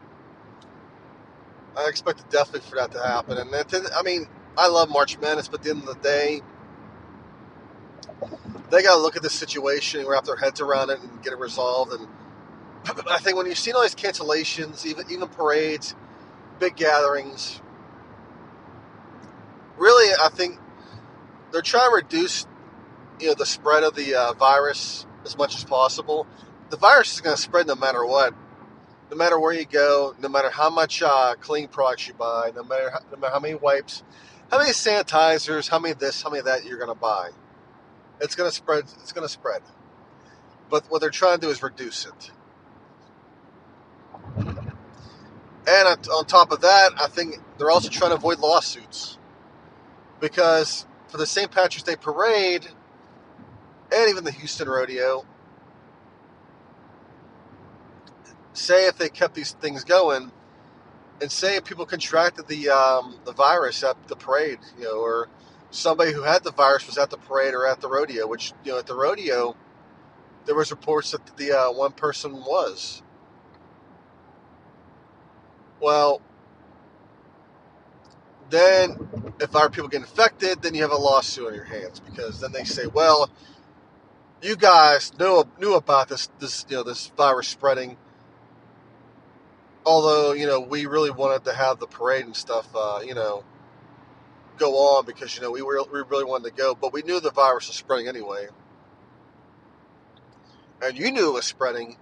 I 1.75 1.87
expected 1.89 2.29
definitely 2.29 2.67
for 2.69 2.75
that 2.75 2.91
to 2.91 3.01
happen. 3.01 3.37
And 3.37 3.51
that, 3.51 3.73
I 3.95 4.03
mean, 4.03 4.27
I 4.57 4.67
love 4.67 4.89
March 4.89 5.19
Madness, 5.19 5.47
but 5.47 5.59
at 5.59 5.63
the 5.63 5.69
end 5.71 5.79
of 5.81 5.87
the 5.87 6.01
day, 6.01 6.41
they 8.69 8.83
got 8.83 8.95
to 8.95 9.01
look 9.01 9.15
at 9.15 9.21
the 9.21 9.29
situation 9.29 10.01
and 10.01 10.09
wrap 10.09 10.25
their 10.25 10.35
heads 10.35 10.61
around 10.61 10.89
it 10.89 10.99
and 10.99 11.23
get 11.23 11.33
it 11.33 11.39
resolved. 11.39 11.93
And 11.93 12.07
I 13.09 13.19
think 13.19 13.37
when 13.37 13.45
you've 13.45 13.57
seen 13.57 13.75
all 13.75 13.81
these 13.81 13.95
cancellations, 13.95 14.85
even 14.85 15.05
even 15.09 15.27
parades, 15.29 15.95
big 16.59 16.75
gatherings, 16.75 17.61
really, 19.77 20.13
I 20.21 20.29
think 20.29 20.59
they're 21.51 21.61
trying 21.61 21.89
to 21.89 21.95
reduce, 21.95 22.45
you 23.19 23.27
know, 23.27 23.33
the 23.33 23.45
spread 23.45 23.83
of 23.83 23.95
the 23.95 24.15
uh, 24.15 24.33
virus 24.33 25.05
as 25.25 25.37
much 25.37 25.55
as 25.55 25.63
possible. 25.63 26.27
The 26.69 26.77
virus 26.77 27.13
is 27.13 27.21
going 27.21 27.35
to 27.35 27.41
spread 27.41 27.67
no 27.67 27.75
matter 27.75 28.05
what, 28.05 28.33
no 29.09 29.17
matter 29.17 29.39
where 29.39 29.53
you 29.53 29.65
go, 29.65 30.15
no 30.19 30.29
matter 30.29 30.49
how 30.49 30.69
much 30.69 31.01
uh, 31.01 31.35
clean 31.39 31.67
products 31.67 32.07
you 32.07 32.13
buy, 32.13 32.51
no 32.55 32.63
matter 32.63 32.89
how, 32.89 32.99
no 33.11 33.17
matter 33.17 33.33
how 33.33 33.39
many 33.39 33.55
wipes, 33.55 34.03
how 34.51 34.59
many 34.59 34.71
sanitizers, 34.71 35.69
how 35.69 35.79
many 35.79 35.93
this, 35.93 36.21
how 36.21 36.29
many 36.29 36.43
that 36.43 36.65
you're 36.65 36.77
going 36.77 36.93
to 36.93 36.99
buy. 36.99 37.29
It's 38.19 38.35
going 38.35 38.49
to 38.49 38.55
spread. 38.55 38.85
It's 39.01 39.11
going 39.11 39.25
to 39.25 39.31
spread. 39.31 39.61
But 40.69 40.85
what 40.89 41.01
they're 41.01 41.09
trying 41.09 41.39
to 41.39 41.45
do 41.45 41.51
is 41.51 41.61
reduce 41.63 42.05
it. 42.05 42.31
And 45.67 46.07
on 46.07 46.25
top 46.25 46.51
of 46.51 46.61
that, 46.61 46.91
I 46.99 47.07
think 47.07 47.39
they're 47.57 47.69
also 47.69 47.89
trying 47.89 48.11
to 48.11 48.15
avoid 48.15 48.39
lawsuits. 48.39 49.16
Because 50.19 50.85
for 51.07 51.17
the 51.17 51.25
St. 51.25 51.51
Patrick's 51.51 51.83
Day 51.83 51.95
parade 51.95 52.67
and 53.91 54.09
even 54.09 54.23
the 54.23 54.31
Houston 54.31 54.67
Rodeo, 54.67 55.25
say 58.53 58.87
if 58.87 58.97
they 58.97 59.09
kept 59.09 59.35
these 59.35 59.51
things 59.53 59.83
going, 59.83 60.31
and 61.21 61.31
say 61.31 61.55
if 61.55 61.65
people 61.65 61.85
contracted 61.85 62.47
the 62.47 62.69
um, 62.69 63.19
the 63.25 63.31
virus 63.31 63.83
at 63.83 64.07
the 64.07 64.15
parade, 64.15 64.59
you 64.77 64.85
know, 64.85 64.99
or 64.99 65.29
somebody 65.71 66.11
who 66.13 66.23
had 66.23 66.43
the 66.43 66.51
virus 66.51 66.85
was 66.87 66.97
at 66.97 67.09
the 67.09 67.17
parade 67.17 67.53
or 67.53 67.67
at 67.67 67.81
the 67.81 67.89
rodeo, 67.89 68.27
which, 68.27 68.53
you 68.63 68.71
know, 68.71 68.79
at 68.79 68.87
the 68.87 68.95
rodeo, 68.95 69.55
there 70.45 70.55
was 70.55 70.71
reports 70.71 71.11
that 71.11 71.37
the 71.37 71.51
uh, 71.51 71.71
one 71.71 71.91
person 71.91 72.33
was. 72.33 73.01
Well, 75.79 76.21
then 78.49 79.35
if 79.39 79.55
our 79.55 79.69
people 79.69 79.89
get 79.89 80.01
infected, 80.01 80.61
then 80.61 80.75
you 80.75 80.81
have 80.81 80.91
a 80.91 80.97
lawsuit 80.97 81.47
on 81.47 81.53
your 81.53 81.65
hands 81.65 81.99
because 81.99 82.39
then 82.39 82.51
they 82.51 82.63
say, 82.63 82.87
well, 82.87 83.29
you 84.41 84.55
guys 84.55 85.17
knew 85.19 85.43
knew 85.59 85.75
about 85.75 86.09
this 86.09 86.29
this 86.39 86.65
you 86.69 86.77
know 86.77 86.83
this 86.83 87.07
virus 87.17 87.47
spreading. 87.47 87.97
Although 89.85 90.33
you 90.33 90.47
know 90.47 90.59
we 90.59 90.85
really 90.85 91.11
wanted 91.11 91.45
to 91.45 91.53
have 91.53 91.79
the 91.79 91.87
parade 91.87 92.25
and 92.25 92.35
stuff, 92.35 92.67
uh, 92.75 93.01
you 93.05 93.15
know, 93.15 93.43
go 94.57 94.75
on 94.75 95.05
because 95.05 95.35
you 95.35 95.41
know 95.41 95.51
we 95.51 95.61
were 95.61 95.81
we 95.91 96.01
really 96.01 96.25
wanted 96.25 96.49
to 96.49 96.55
go, 96.55 96.75
but 96.75 96.93
we 96.93 97.01
knew 97.03 97.19
the 97.19 97.31
virus 97.31 97.67
was 97.67 97.77
spreading 97.77 98.07
anyway, 98.07 98.47
and 100.81 100.97
you 100.97 101.11
knew 101.11 101.29
it 101.29 101.33
was 101.33 101.45
spreading, 101.45 101.97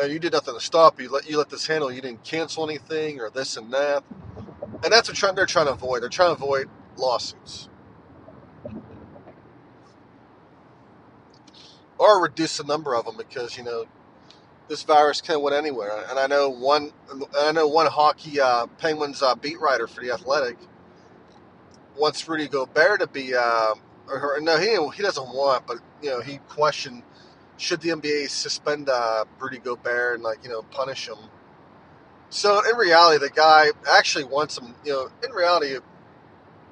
and 0.00 0.12
you 0.12 0.18
did 0.18 0.32
nothing 0.32 0.54
to 0.54 0.60
stop. 0.60 1.00
You 1.00 1.10
let 1.10 1.28
you 1.28 1.38
let 1.38 1.50
this 1.50 1.66
handle. 1.66 1.92
You 1.92 2.00
didn't 2.00 2.24
cancel 2.24 2.68
anything 2.68 3.20
or 3.20 3.30
this 3.30 3.56
and 3.56 3.72
that, 3.72 4.04
and 4.84 4.92
that's 4.92 5.08
what 5.08 5.36
they're 5.36 5.46
trying 5.46 5.66
to 5.66 5.72
avoid. 5.72 6.02
They're 6.02 6.08
trying 6.08 6.34
to 6.36 6.42
avoid 6.42 6.68
lawsuits. 6.96 7.68
Or 11.98 12.22
reduce 12.22 12.58
the 12.58 12.64
number 12.64 12.94
of 12.94 13.06
them 13.06 13.16
because 13.16 13.56
you 13.56 13.64
know 13.64 13.86
this 14.68 14.82
virus 14.82 15.20
can 15.20 15.42
went 15.42 15.56
anywhere. 15.56 16.04
And 16.08 16.18
I 16.18 16.26
know 16.26 16.48
one, 16.48 16.92
I 17.38 17.52
know 17.52 17.66
one 17.66 17.86
hockey 17.86 18.40
uh, 18.40 18.66
Penguins 18.78 19.22
uh, 19.22 19.34
beat 19.34 19.60
writer 19.60 19.86
for 19.86 20.02
the 20.02 20.12
Athletic 20.12 20.58
wants 21.96 22.26
Rudy 22.28 22.48
Gobert 22.48 23.00
to 23.00 23.06
be, 23.08 23.34
uh, 23.34 23.74
or, 24.08 24.38
no, 24.40 24.58
he 24.58 24.78
he 24.96 25.02
doesn't 25.02 25.28
want, 25.34 25.66
but 25.66 25.78
you 26.02 26.10
know, 26.10 26.20
he 26.20 26.38
questioned 26.48 27.02
should 27.56 27.80
the 27.80 27.88
NBA 27.90 28.30
suspend 28.30 28.88
uh, 28.88 29.24
Rudy 29.40 29.58
Gobert 29.58 30.14
and 30.14 30.22
like 30.22 30.38
you 30.44 30.50
know 30.50 30.62
punish 30.62 31.08
him. 31.08 31.18
So 32.30 32.62
in 32.70 32.76
reality, 32.76 33.24
the 33.24 33.30
guy 33.30 33.68
actually 33.90 34.24
wants 34.24 34.58
him. 34.58 34.74
You 34.84 34.92
know, 34.92 35.10
in 35.24 35.32
reality, 35.32 35.76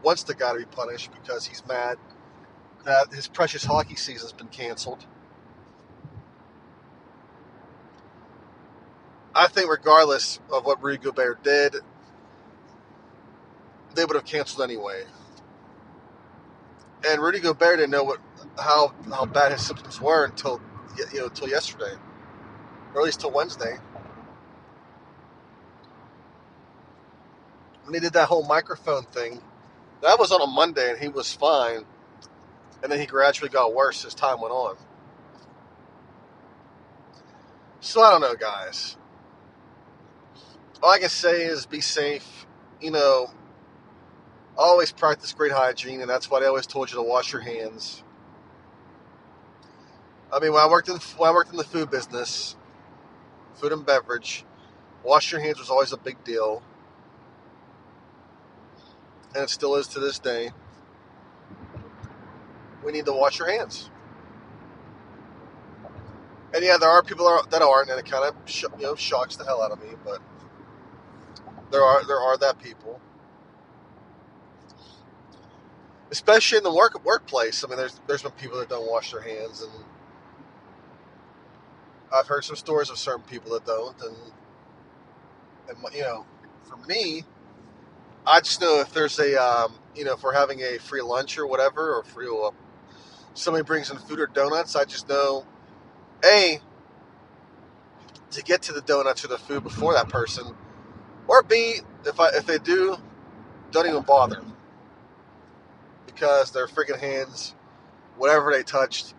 wants 0.02 0.25
the 0.25 0.34
guy 0.34 0.52
to 0.52 0.58
be 0.60 0.64
punished 0.66 1.12
because 1.12 1.46
he's 1.46 1.66
mad 1.66 1.98
that 2.84 3.12
his 3.12 3.28
precious 3.28 3.64
hockey 3.64 3.96
season's 3.96 4.32
been 4.32 4.48
canceled. 4.48 5.06
I 9.34 9.48
think, 9.48 9.70
regardless 9.70 10.40
of 10.52 10.66
what 10.66 10.82
Rudy 10.82 10.98
Gobert 10.98 11.44
did, 11.44 11.76
they 13.94 14.04
would 14.04 14.16
have 14.16 14.25
canceled 14.26 14.68
anyway. 14.68 15.04
And 17.06 17.22
Rudy 17.22 17.40
Gobert 17.40 17.78
didn't 17.78 17.90
know 17.92 18.04
what 18.04 18.20
how 18.58 18.94
how 19.10 19.26
bad 19.26 19.52
his 19.52 19.66
symptoms 19.66 20.00
were 20.00 20.25
until 20.26 20.60
you 21.12 21.20
know 21.20 21.26
until 21.26 21.48
yesterday, 21.48 21.94
or 22.94 23.00
at 23.02 23.04
least 23.04 23.20
till 23.20 23.32
Wednesday. 23.32 23.76
When 27.87 27.95
he 27.95 28.00
did 28.00 28.14
that 28.14 28.28
whole 28.28 28.45
microphone 28.45 29.05
thing, 29.05 29.40
that 30.02 30.19
was 30.19 30.33
on 30.33 30.43
a 30.43 30.47
Monday 30.47 30.90
and 30.90 30.99
he 30.99 31.09
was 31.09 31.33
fine. 31.33 31.85
And 32.83 32.93
then 32.93 32.99
he 32.99 33.07
gradually 33.07 33.49
got 33.49 33.75
worse 33.75 34.05
as 34.05 34.12
time 34.12 34.40
went 34.40 34.52
on. 34.52 34.76
So 37.81 38.02
I 38.02 38.11
don't 38.11 38.21
know, 38.21 38.35
guys. 38.35 38.97
All 40.83 40.90
I 40.90 40.99
can 40.99 41.09
say 41.09 41.45
is 41.45 41.64
be 41.64 41.81
safe. 41.81 42.47
You 42.81 42.90
know, 42.90 43.31
always 44.57 44.93
practice 44.93 45.33
great 45.33 45.52
hygiene, 45.52 46.00
and 46.00 46.11
that's 46.11 46.28
why 46.28 46.40
they 46.40 46.47
always 46.47 46.66
told 46.66 46.90
you 46.90 46.97
to 46.97 47.02
wash 47.02 47.33
your 47.33 47.43
hands. 47.43 48.02
I 50.33 50.40
mean, 50.40 50.52
when 50.52 50.62
I 50.62 50.69
worked 50.69 50.88
in 50.88 50.97
when 51.16 51.31
I 51.31 51.33
worked 51.33 51.52
in 51.52 51.57
the 51.57 51.64
food 51.64 51.90
business, 51.90 52.57
food 53.55 53.73
and 53.73 53.87
beverage, 53.87 54.45
wash 55.05 55.31
your 55.33 55.40
hands 55.40 55.59
was 55.59 55.71
always 55.71 55.93
a 55.93 55.97
big 55.97 56.23
deal, 56.25 56.62
and 59.37 59.45
it 59.45 59.50
still 59.50 59.76
is 59.76 59.87
to 59.88 60.00
this 60.00 60.19
day. 60.19 60.50
We 62.85 62.93
need 62.93 63.05
to 63.05 63.12
wash 63.12 63.38
your 63.38 63.50
hands. 63.50 63.90
And 66.55 66.64
yeah, 66.64 66.78
there 66.78 66.88
are 66.88 67.02
people 67.02 67.26
that 67.50 67.62
aren't, 67.62 67.90
and 67.90 68.00
it 68.00 68.07
kind 68.07 68.25
of 68.25 68.35
you 68.81 68.87
know 68.87 68.95
shocks 68.95 69.37
the 69.37 69.45
hell 69.45 69.62
out 69.62 69.73
of 69.73 69.83
me. 69.83 69.90
But 70.05 70.23
there 71.71 71.83
are 71.83 72.05
there 72.07 72.19
are 72.21 72.38
that 72.38 72.59
people, 72.59 73.00
especially 76.11 76.59
in 76.59 76.64
the 76.64 76.75
work 76.75 77.05
workplace. 77.05 77.62
I 77.64 77.69
mean, 77.69 77.78
there's 77.78 78.00
there's 78.07 78.23
been 78.23 78.33
people 78.33 78.59
that 78.59 78.71
don't 78.71 78.90
wash 78.90 79.12
their 79.12 79.21
hands, 79.21 79.62
and 79.62 79.73
I've 82.12 82.26
heard 82.28 82.45
some 82.45 82.57
stories 82.57 82.90
of 82.90 82.99
certain 82.99 83.25
people 83.25 83.52
that 83.52 83.66
don't, 83.66 84.00
and 84.02 84.16
and 85.69 85.78
you 85.95 86.02
know, 86.02 86.26
for 86.64 86.76
me, 86.88 87.25
I 88.26 88.40
just 88.40 88.61
know 88.61 88.80
if 88.80 88.92
there's 88.92 89.18
a 89.18 89.40
um, 89.40 89.75
you 89.95 90.04
know 90.04 90.14
if 90.14 90.23
we're 90.23 90.35
having 90.35 90.61
a 90.62 90.78
free 90.78 91.02
lunch 91.02 91.38
or 91.38 91.47
whatever, 91.47 91.95
or 91.95 92.04
free 92.04 92.28
uh, 92.28 92.50
somebody 93.35 93.64
brings 93.64 93.90
in 93.90 93.99
food 93.99 94.21
or 94.21 94.26
donuts, 94.26 94.76
I 94.76 94.85
just 94.85 95.09
know 95.09 95.47
a 96.25 96.61
to 98.33 98.42
get 98.42 98.62
to 98.62 98.73
the 98.73 98.83
donuts 98.83 99.25
or 99.25 99.28
the 99.28 99.38
food 99.38 99.62
before 99.64 99.95
that 99.95 100.09
person, 100.09 100.54
or 101.28 101.42
B 101.42 101.80
if 102.04 102.21
I 102.21 102.28
if 102.30 102.47
they 102.47 102.59
do, 102.59 102.97
don't 103.73 103.87
even 103.87 104.02
bother 104.02 104.42
because 106.06 106.50
their 106.52 106.66
freaking 106.66 106.99
hands, 106.99 107.54
whatever 108.16 108.52
they 108.52 108.62
touched, 108.62 109.14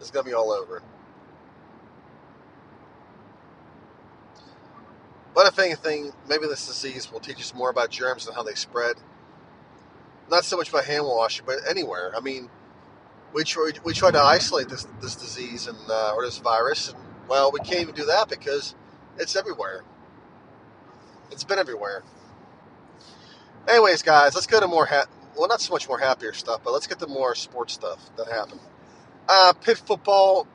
is 0.00 0.10
gonna 0.10 0.24
be 0.24 0.34
all 0.34 0.52
over. 0.52 0.82
But 5.36 5.46
if 5.46 5.58
anything, 5.58 6.12
maybe 6.28 6.46
this 6.46 6.66
disease 6.66 7.12
will 7.12 7.20
teach 7.20 7.36
us 7.36 7.54
more 7.54 7.68
about 7.70 7.90
germs 7.90 8.26
and 8.26 8.34
how 8.34 8.42
they 8.42 8.54
spread. 8.54 8.96
Not 10.30 10.44
so 10.44 10.56
much 10.56 10.72
by 10.72 10.82
hand 10.82 11.04
washing, 11.04 11.44
but 11.46 11.58
anywhere. 11.68 12.10
I 12.16 12.20
mean, 12.20 12.48
we 13.34 13.44
try, 13.44 13.70
we 13.84 13.92
try 13.92 14.10
to 14.10 14.18
isolate 14.20 14.70
this 14.70 14.86
this 15.02 15.14
disease 15.14 15.66
and 15.66 15.78
uh, 15.90 16.14
or 16.16 16.24
this 16.24 16.38
virus, 16.38 16.88
and 16.88 16.98
well, 17.28 17.52
we 17.52 17.60
can't 17.60 17.80
even 17.80 17.94
do 17.94 18.06
that 18.06 18.30
because 18.30 18.74
it's 19.18 19.36
everywhere. 19.36 19.84
It's 21.30 21.44
been 21.44 21.58
everywhere. 21.58 22.02
Anyways, 23.68 24.02
guys, 24.02 24.34
let's 24.34 24.46
go 24.46 24.58
to 24.58 24.66
more 24.66 24.86
ha- 24.86 25.06
well, 25.36 25.48
not 25.48 25.60
so 25.60 25.72
much 25.72 25.86
more 25.86 25.98
happier 25.98 26.32
stuff, 26.32 26.62
but 26.64 26.72
let's 26.72 26.86
get 26.86 26.98
to 27.00 27.06
more 27.06 27.34
sports 27.34 27.74
stuff 27.74 28.10
that 28.16 28.28
happened. 28.28 28.60
Uh, 29.28 29.52
Pitt 29.60 29.76
football, 29.76 30.46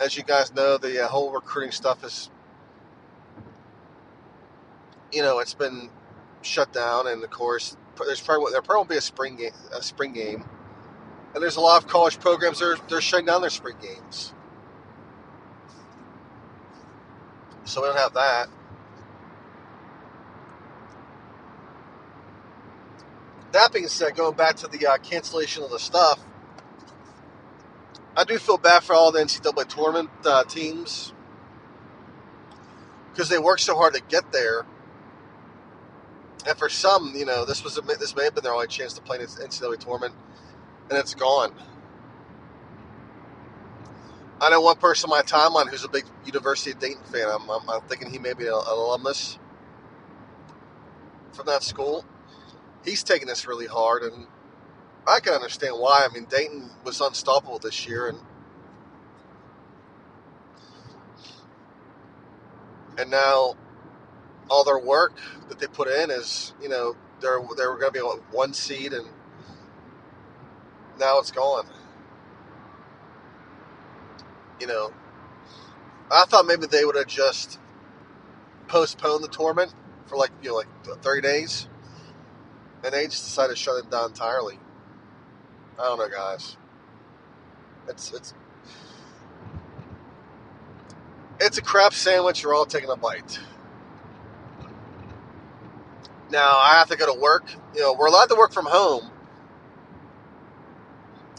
as 0.00 0.16
you 0.16 0.24
guys 0.24 0.52
know, 0.52 0.76
the 0.76 1.04
uh, 1.04 1.08
whole 1.08 1.30
recruiting 1.30 1.70
stuff 1.70 2.02
is, 2.04 2.30
you 5.16 5.22
know, 5.22 5.40
it's 5.40 5.54
been 5.54 5.90
shut 6.42 6.72
down, 6.72 7.08
and 7.08 7.24
of 7.24 7.30
course, 7.30 7.76
there's 7.98 8.20
probably 8.20 8.52
there 8.52 8.62
probably 8.62 8.78
won't 8.78 8.90
be 8.90 8.96
a 8.96 9.00
spring 9.00 9.36
game, 9.36 9.52
a 9.72 9.82
spring 9.82 10.12
game 10.12 10.44
and 11.36 11.42
there's 11.42 11.56
a 11.56 11.60
lot 11.60 11.82
of 11.82 11.86
college 11.86 12.18
programs 12.18 12.60
that 12.60 12.64
are 12.64 12.88
they're 12.88 13.00
shutting 13.02 13.26
down 13.26 13.42
their 13.42 13.50
spring 13.50 13.76
games. 13.82 14.32
So 17.64 17.82
we 17.82 17.88
don't 17.88 17.98
have 17.98 18.14
that. 18.14 18.48
That 23.52 23.70
being 23.70 23.88
said, 23.88 24.16
going 24.16 24.34
back 24.34 24.56
to 24.56 24.66
the 24.66 24.86
uh, 24.86 24.96
cancellation 24.96 25.62
of 25.62 25.70
the 25.70 25.78
stuff, 25.78 26.18
I 28.16 28.24
do 28.24 28.38
feel 28.38 28.56
bad 28.56 28.82
for 28.82 28.94
all 28.94 29.12
the 29.12 29.20
NCAA 29.20 29.68
tournament 29.68 30.08
uh, 30.24 30.44
teams 30.44 31.12
because 33.10 33.28
they 33.28 33.38
worked 33.38 33.60
so 33.60 33.76
hard 33.76 33.92
to 33.92 34.02
get 34.08 34.32
there. 34.32 34.64
And 36.46 36.56
for 36.56 36.68
some, 36.68 37.14
you 37.16 37.24
know, 37.24 37.44
this 37.44 37.64
was 37.64 37.76
a, 37.76 37.80
this 37.80 38.14
may 38.14 38.24
have 38.24 38.34
been 38.34 38.44
their 38.44 38.54
only 38.54 38.68
chance 38.68 38.92
to 38.94 39.02
play 39.02 39.18
in 39.18 39.26
NCAA 39.26 39.78
tournament 39.78 40.14
and 40.90 40.98
it's 40.98 41.14
gone. 41.14 41.52
I 44.40 44.50
know 44.50 44.60
one 44.60 44.76
person 44.76 45.10
on 45.10 45.16
my 45.16 45.22
timeline 45.22 45.70
who's 45.70 45.84
a 45.84 45.88
big 45.88 46.04
University 46.24 46.72
of 46.72 46.78
Dayton 46.78 47.02
fan. 47.04 47.26
I'm, 47.28 47.48
I'm, 47.50 47.68
I'm 47.68 47.80
thinking 47.82 48.10
he 48.10 48.18
may 48.18 48.34
be 48.34 48.46
an, 48.46 48.52
an 48.52 48.62
alumnus 48.68 49.38
from 51.32 51.46
that 51.46 51.62
school. 51.62 52.04
He's 52.84 53.02
taking 53.02 53.26
this 53.26 53.46
really 53.46 53.66
hard, 53.66 54.02
and 54.02 54.26
I 55.06 55.20
can 55.20 55.32
understand 55.32 55.74
why. 55.78 56.06
I 56.08 56.12
mean, 56.12 56.26
Dayton 56.26 56.70
was 56.84 57.00
unstoppable 57.00 57.58
this 57.58 57.88
year, 57.88 58.08
and 58.08 58.18
and 62.98 63.10
now 63.10 63.56
all 64.48 64.64
their 64.64 64.78
work 64.78 65.12
that 65.48 65.58
they 65.58 65.66
put 65.66 65.88
in 65.88 66.10
is, 66.10 66.52
you 66.62 66.68
know, 66.68 66.96
they're 67.20 67.40
they 67.56 67.66
were 67.66 67.78
going 67.78 67.92
to 67.92 67.98
be 67.98 68.00
one 68.30 68.52
seed, 68.52 68.92
and 68.92 69.06
now 70.98 71.18
it's 71.18 71.30
gone. 71.30 71.66
You 74.60 74.66
know, 74.66 74.92
I 76.10 76.24
thought 76.24 76.46
maybe 76.46 76.66
they 76.66 76.84
would 76.84 76.96
have 76.96 77.06
just 77.06 77.58
postponed 78.68 79.22
the 79.24 79.28
tournament 79.28 79.72
for 80.06 80.16
like 80.16 80.30
you 80.42 80.50
know 80.50 80.56
like 80.56 80.68
30 81.02 81.20
days, 81.22 81.68
and 82.84 82.92
they 82.92 83.04
just 83.04 83.24
decided 83.24 83.56
to 83.56 83.56
shut 83.56 83.82
it 83.82 83.90
down 83.90 84.10
entirely. 84.10 84.58
I 85.78 85.84
don't 85.84 85.98
know, 85.98 86.08
guys. 86.08 86.56
It's 87.88 88.12
it's 88.12 88.34
it's 91.40 91.58
a 91.58 91.62
crap 91.62 91.92
sandwich. 91.92 92.42
You're 92.42 92.54
all 92.54 92.66
taking 92.66 92.90
a 92.90 92.96
bite. 92.96 93.38
Now 96.30 96.58
I 96.58 96.74
have 96.78 96.88
to 96.90 96.96
go 96.96 97.12
to 97.12 97.20
work. 97.20 97.46
You 97.74 97.82
know, 97.82 97.94
we're 97.94 98.08
allowed 98.08 98.26
to 98.30 98.36
work 98.36 98.52
from 98.52 98.66
home, 98.66 99.10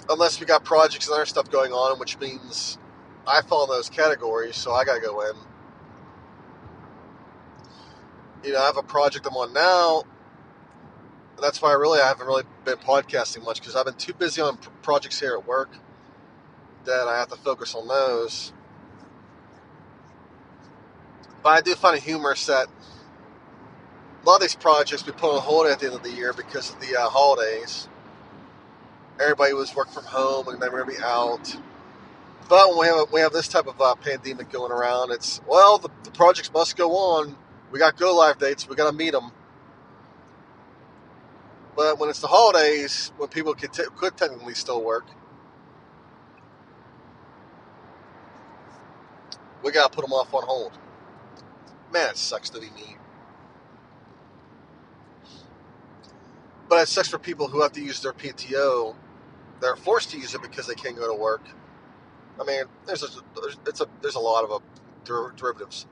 unless 0.10 0.40
we 0.40 0.46
got 0.46 0.64
projects 0.66 1.08
and 1.08 1.16
other 1.16 1.26
stuff 1.26 1.52
going 1.52 1.74
on, 1.74 2.00
which 2.00 2.20
means 2.20 2.78
I 3.28 3.42
fall 3.42 3.66
in 3.66 3.70
those 3.70 3.90
categories, 3.90 4.56
so 4.56 4.74
I 4.74 4.86
gotta 4.86 5.02
go 5.02 5.22
in. 5.30 5.36
You 8.44 8.54
know, 8.54 8.62
I 8.62 8.66
have 8.68 8.78
a 8.78 8.84
project 8.84 9.28
I'm 9.28 9.36
on 9.36 9.54
now. 9.54 10.04
that's 11.42 11.62
why 11.62 11.72
I 11.72 11.74
really 11.74 12.00
I 12.02 12.08
haven't 12.08 12.28
really 12.28 12.44
been 12.66 12.78
podcasting 12.78 13.44
much 13.46 13.60
because 13.62 13.76
I've 13.76 13.86
been 13.86 13.96
too 13.96 14.14
busy 14.14 14.42
on 14.42 14.58
projects 14.82 15.20
here 15.20 15.36
at 15.36 15.48
work 15.48 15.70
that 16.86 17.08
I 17.08 17.20
have 17.20 17.30
to 17.30 17.38
focus 17.38 17.76
on 17.76 17.88
those. 17.88 18.54
But 21.44 21.50
I 21.50 21.62
do 21.62 21.76
find 21.76 21.98
it 21.98 22.04
humorous 22.04 22.46
that 22.48 22.68
a 24.28 24.30
lot 24.30 24.38
of 24.38 24.42
these 24.44 24.56
projects 24.56 25.06
we 25.06 25.14
put 25.14 25.34
on 25.36 25.42
hold 25.42 25.68
at 25.68 25.80
the 25.80 25.88
end 25.88 25.96
of 25.96 26.04
the 26.04 26.12
year 26.12 26.34
because 26.34 26.72
of 26.74 26.82
the 26.82 26.98
uh, 26.98 27.10
holidays 27.10 27.88
everybody 29.20 29.54
was 29.54 29.76
working 29.76 29.94
from 29.94 30.06
home 30.06 30.48
and 30.48 30.62
they 30.62 30.70
were 30.70 30.84
going 30.84 30.96
to 30.96 31.00
be 31.00 31.04
out. 31.04 31.56
But 32.50 32.70
when 32.70 32.80
we 32.80 32.88
have, 32.88 33.12
we 33.12 33.20
have 33.22 33.34
this 33.34 33.48
type 33.48 33.68
of 33.68 33.80
uh, 33.82 33.96
pandemic 33.96 34.50
going 34.52 34.72
around, 34.72 35.12
it's, 35.12 35.42
well, 35.48 35.78
the, 35.78 35.90
the 36.04 36.12
projects 36.12 36.52
must 36.54 36.78
go 36.78 36.92
on. 36.92 37.36
We 37.72 37.80
got 37.80 37.98
go 37.98 38.16
live 38.16 38.40
dates. 38.40 38.68
We 38.68 38.76
got 38.76 38.90
to 38.90 38.96
meet 38.96 39.12
them. 39.12 39.32
But 41.76 42.00
when 42.00 42.10
it's 42.10 42.22
the 42.22 42.28
holidays, 42.28 43.12
when 43.18 43.30
people 43.30 43.54
could, 43.54 43.74
t- 43.74 43.84
could 43.96 44.18
technically 44.18 44.56
still 44.56 44.84
work, 44.84 45.06
we 49.64 49.72
got 49.72 49.92
to 49.92 49.96
put 49.96 50.06
them 50.06 50.14
off 50.14 50.34
on 50.34 50.44
hold. 50.44 50.74
Man, 51.94 52.12
it 52.12 52.18
sucks 52.18 52.50
to 52.52 52.60
be 52.60 52.70
me. 52.72 52.97
But 56.78 56.84
it 56.84 56.90
sucks 56.90 57.10
for 57.10 57.20
people 57.20 57.48
who 57.50 57.62
have 57.64 57.74
to 57.74 57.82
use 57.82 58.02
their 58.02 58.14
PTO 58.14 58.96
they're 59.62 59.78
forced 59.78 60.12
to 60.12 60.20
use 60.20 60.36
it 60.36 60.42
because 60.44 60.68
they 60.68 60.76
can't 60.76 60.98
go 60.98 61.08
to 61.08 61.16
work. 61.20 61.42
I 62.40 62.46
mean, 62.46 62.64
there's 62.86 63.04
a, 63.04 63.08
there's, 63.40 63.58
it's 63.68 63.82
a, 63.82 63.88
there's 64.02 64.16
a 64.16 64.20
lot 64.20 64.44
of 64.44 64.52
a, 64.52 64.60
der- 65.06 65.32
derivatives 65.38 65.88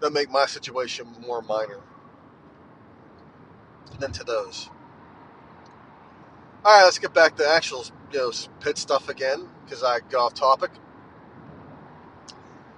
that 0.00 0.12
make 0.12 0.30
my 0.30 0.46
situation 0.46 1.06
more 1.26 1.42
minor 1.42 1.80
than 4.00 4.12
to 4.12 4.24
those. 4.24 4.70
All 6.64 6.76
right, 6.78 6.84
let's 6.84 6.98
get 6.98 7.14
back 7.14 7.36
to 7.36 7.48
actual 7.48 7.84
you 8.12 8.18
know 8.18 8.32
Pitt 8.60 8.78
stuff 8.78 9.08
again 9.08 9.48
because 9.64 9.82
I 9.84 10.00
got 10.10 10.26
off 10.26 10.34
topic. 10.34 10.70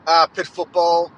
Uh, 0.07 0.27
Pitt 0.29 0.47
football. 0.47 1.13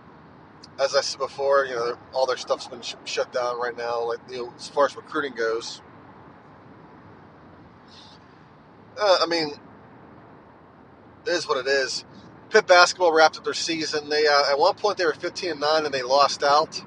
as 0.81 0.95
I 0.97 1.01
said 1.03 1.19
before, 1.19 1.65
you 1.67 1.75
know, 1.75 1.97
all 2.13 2.27
their 2.27 2.37
stuff's 2.37 2.67
been 2.67 2.83
sh- 2.83 2.97
shut 3.05 3.33
down 3.33 3.61
right 3.61 3.77
now. 3.77 4.05
Like, 4.09 4.19
you 4.31 4.39
know, 4.39 4.55
as 4.57 4.69
far 4.69 4.87
as 4.87 4.97
recruiting 4.97 5.35
goes, 5.35 5.83
uh, 9.01 9.19
I 9.23 9.27
mean, 9.27 9.53
it 11.27 11.31
is 11.31 11.49
what 11.49 11.59
it 11.59 11.69
is. 11.69 12.05
Pitt 12.51 12.67
basketball 12.67 13.13
wrapped 13.13 13.39
up 13.39 13.45
their 13.45 13.55
season. 13.55 14.09
They 14.09 14.27
uh, 14.27 14.51
at 14.51 14.59
one 14.59 14.75
point 14.75 14.99
they 14.99 15.07
were 15.07 15.15
15 15.15 15.51
and 15.51 15.61
nine, 15.61 15.85
and 15.85 15.95
they 15.95 16.03
lost 16.03 16.43
out. 16.43 16.81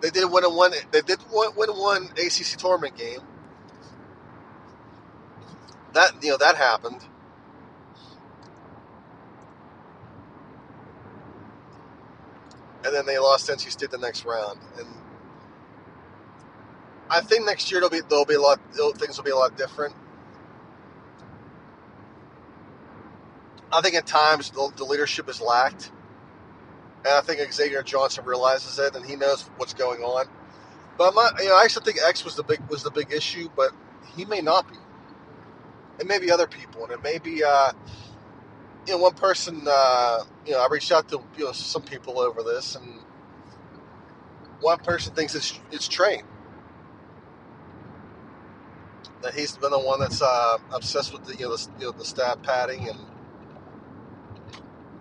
They 0.00 0.10
did 0.10 0.30
win 0.30 0.44
a 0.44 0.50
one. 0.50 0.72
They 0.90 1.00
did 1.00 1.18
win 1.32 1.70
one 1.70 2.10
ACC 2.16 2.58
tournament 2.58 2.96
game. 2.96 3.20
That 5.94 6.22
you 6.22 6.30
know 6.30 6.36
that 6.38 6.56
happened. 6.56 7.02
and 12.88 12.94
then 12.94 13.06
they 13.06 13.18
lost 13.18 13.48
NC 13.48 13.70
State 13.70 13.90
the 13.90 13.98
next 13.98 14.24
round. 14.24 14.58
And 14.78 14.86
I 17.10 17.20
think 17.20 17.44
next 17.44 17.70
year 17.70 17.80
there'll 17.80 17.90
be 17.90 18.00
there'll 18.08 18.24
be 18.24 18.34
a 18.34 18.40
lot 18.40 18.60
things 18.96 19.16
will 19.16 19.24
be 19.24 19.30
a 19.30 19.36
lot 19.36 19.56
different. 19.56 19.94
I 23.78 23.80
think 23.80 23.94
at 23.94 24.06
times 24.06 24.50
the, 24.50 24.72
the 24.76 24.84
leadership 24.84 25.28
is 25.28 25.40
lacked, 25.40 25.92
and 27.04 27.14
I 27.14 27.20
think 27.20 27.52
Xavier 27.52 27.84
Johnson 27.84 28.24
realizes 28.24 28.76
it, 28.80 28.96
and 28.96 29.06
he 29.06 29.14
knows 29.14 29.42
what's 29.56 29.72
going 29.72 30.02
on. 30.02 30.26
But 30.96 31.14
I'm 31.16 31.38
you 31.38 31.50
know, 31.50 31.56
I 31.56 31.62
actually 31.62 31.84
think 31.84 31.98
X 32.04 32.24
was 32.24 32.34
the 32.34 32.42
big 32.42 32.60
was 32.68 32.82
the 32.82 32.90
big 32.90 33.12
issue, 33.12 33.48
but 33.54 33.70
he 34.16 34.24
may 34.24 34.40
not 34.40 34.68
be. 34.68 34.74
It 36.00 36.08
may 36.08 36.18
be 36.18 36.30
other 36.30 36.48
people, 36.48 36.82
and 36.84 36.92
it 36.92 37.02
may 37.02 37.18
be. 37.18 37.44
Uh, 37.44 37.72
you 38.86 38.94
know, 38.94 38.98
one 38.98 39.14
person, 39.14 39.62
uh, 39.70 40.24
you 40.46 40.52
know, 40.52 40.60
I 40.60 40.68
reached 40.70 40.90
out 40.90 41.08
to 41.10 41.22
you 41.36 41.44
know 41.44 41.52
some 41.52 41.82
people 41.82 42.18
over 42.18 42.42
this, 42.42 42.74
and 42.74 43.00
one 44.60 44.78
person 44.80 45.14
thinks 45.14 45.36
it's 45.36 45.60
it's 45.70 45.86
Train. 45.86 46.24
That 49.22 49.34
he's 49.34 49.56
been 49.56 49.70
the 49.70 49.78
one 49.78 50.00
that's 50.00 50.22
uh, 50.22 50.58
obsessed 50.72 51.12
with 51.12 51.26
the 51.26 51.34
you 51.36 51.48
know 51.48 51.56
the, 51.56 51.70
you 51.78 51.86
know, 51.86 51.92
the 51.92 52.04
stat 52.04 52.42
padding, 52.42 52.88
and 52.88 52.98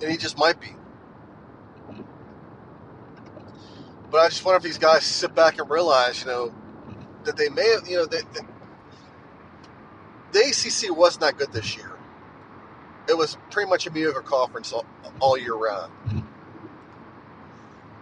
and 0.01 0.11
he 0.11 0.17
just 0.17 0.37
might 0.37 0.59
be. 0.59 0.75
But 4.09 4.19
I 4.19 4.29
just 4.29 4.43
wonder 4.45 4.57
if 4.57 4.63
these 4.63 4.77
guys 4.77 5.03
sit 5.03 5.35
back 5.35 5.59
and 5.59 5.69
realize, 5.69 6.21
you 6.21 6.27
know, 6.27 6.53
that 7.25 7.35
they 7.35 7.49
may 7.49 7.67
have, 7.73 7.87
you 7.87 7.97
know, 7.97 8.05
they, 8.05 8.21
they, 8.33 8.41
the 10.31 10.39
ACC 10.39 10.95
was 10.95 11.19
not 11.19 11.37
good 11.37 11.51
this 11.51 11.75
year 11.75 11.97
it 13.07 13.17
was 13.17 13.37
pretty 13.51 13.69
much 13.69 13.87
a 13.87 13.91
mediocre 13.91 14.21
conference 14.21 14.71
all, 14.73 14.85
all 15.19 15.37
year 15.37 15.55
round. 15.55 15.91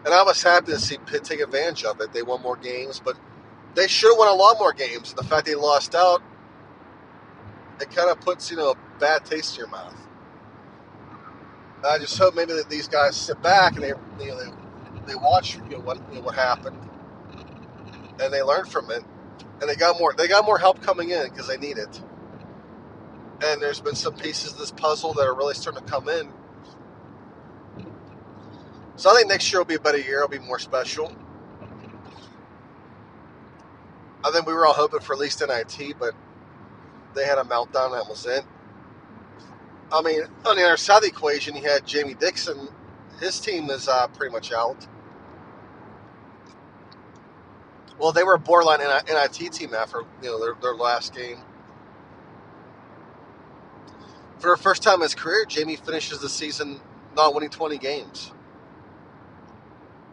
And 0.06 0.14
I 0.14 0.24
was 0.24 0.42
happy 0.42 0.72
to 0.72 0.80
see 0.80 0.98
Pitt 0.98 1.24
take 1.24 1.40
advantage 1.40 1.84
of 1.84 2.00
it. 2.02 2.14
They 2.14 2.22
won 2.22 2.42
more 2.42 2.56
games, 2.56 3.02
but 3.04 3.18
they 3.74 3.88
should 3.88 4.12
have 4.12 4.18
won 4.18 4.28
a 4.28 4.34
lot 4.34 4.58
more 4.60 4.74
games. 4.74 5.10
And 5.10 5.18
the 5.18 5.24
fact 5.24 5.46
they 5.46 5.56
lost 5.56 5.96
out, 5.96 6.22
it 7.80 7.90
kind 7.92 8.10
of 8.10 8.20
puts 8.22 8.52
you 8.52 8.58
know 8.58 8.72
a 8.72 9.00
bad 9.00 9.26
taste 9.26 9.56
in 9.56 9.60
your 9.60 9.68
mouth. 9.70 9.96
I 11.84 11.98
just 12.00 12.18
hope 12.18 12.36
maybe 12.36 12.54
that 12.54 12.70
these 12.70 12.88
guys 12.88 13.16
sit 13.16 13.42
back 13.42 13.76
and 13.76 13.84
they 13.84 13.90
you 13.90 14.28
know 14.28 14.38
they, 14.40 14.52
they 15.08 15.16
watch 15.16 15.56
you 15.56 15.62
know 15.70 15.80
what 15.80 16.00
you 16.10 16.16
know, 16.16 16.22
what 16.22 16.36
happened 16.36 16.78
and 18.22 18.34
they 18.34 18.42
learn 18.42 18.66
from 18.66 18.92
it 18.92 19.04
and 19.62 19.70
they 19.70 19.76
got 19.76 20.00
more 20.00 20.14
they 20.14 20.28
got 20.28 20.46
more 20.46 20.58
help 20.58 20.82
coming 20.82 21.12
in 21.12 21.30
because 21.30 21.48
they 21.48 21.58
need 21.58 21.78
it 21.78 22.02
and 23.44 23.62
there's 23.62 23.82
been 23.82 23.96
some 23.96 24.16
pieces 24.16 24.54
of 24.54 24.60
this 24.60 24.72
puzzle 24.72 25.14
that 25.14 25.24
are 25.28 25.36
really 25.36 25.54
starting 25.54 25.84
to 25.84 25.90
come 25.92 26.10
in. 26.10 26.32
So 28.96 29.12
I 29.12 29.16
think 29.16 29.30
next 29.30 29.52
year 29.52 29.60
will 29.60 29.66
be 29.66 29.76
a 29.76 29.80
better 29.80 29.98
year. 30.00 30.18
It'll 30.18 30.30
be 30.30 30.40
more 30.40 30.60
special. 30.60 31.14
I 34.24 34.32
think 34.32 34.48
we 34.48 34.54
were 34.54 34.66
all 34.66 34.74
hoping 34.74 35.02
for 35.02 35.14
at 35.14 35.20
least 35.20 35.44
NIT, 35.46 35.96
but 36.00 36.14
they 37.14 37.26
had 37.26 37.38
a 37.38 37.44
meltdown. 37.44 37.92
That 37.92 38.08
was 38.10 38.26
it. 38.26 38.44
I 39.92 40.02
mean, 40.02 40.24
on 40.46 40.58
the 40.58 40.64
other 40.66 40.78
side 40.78 40.98
of 40.98 41.04
the 41.04 41.10
equation, 41.10 41.56
you 41.56 41.64
had 41.64 41.86
Jamie 41.86 42.16
Dixon. 42.16 42.70
His 43.20 43.40
team 43.40 43.70
is 43.70 43.88
uh, 43.88 44.08
pretty 44.08 44.34
much 44.34 44.52
out. 44.52 44.88
Well, 48.00 48.12
they 48.12 48.24
were 48.24 48.36
a 48.36 48.40
borderline 48.40 48.80
NIT 48.82 49.54
team 49.54 49.74
after 49.74 50.00
you 50.22 50.30
know 50.30 50.40
their, 50.40 50.56
their 50.62 50.76
last 50.76 51.16
game. 51.16 51.40
For 54.40 54.52
the 54.56 54.62
first 54.62 54.84
time 54.84 54.96
in 54.96 55.02
his 55.04 55.16
career, 55.16 55.46
Jamie 55.48 55.78
finishes 55.78 56.20
the 56.20 56.30
season 56.30 56.82
not 57.16 57.34
winning 57.34 57.50
20 57.50 57.78
games. 57.78 58.34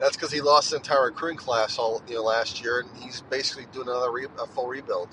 That's 0.01 0.17
because 0.17 0.33
he 0.33 0.41
lost 0.41 0.71
the 0.71 0.77
entire 0.77 1.07
recruiting 1.07 1.39
class 1.39 1.79
all 1.79 2.03
you 2.09 2.17
know 2.17 2.25
last 2.25 2.63
year, 2.63 2.81
and 2.81 3.05
he's 3.05 3.23
basically 3.23 3.67
doing 3.73 3.89
another 3.89 4.13
re- 4.13 4.27
a 4.41 4.47
full 4.47 4.69
rebuild. 4.69 5.09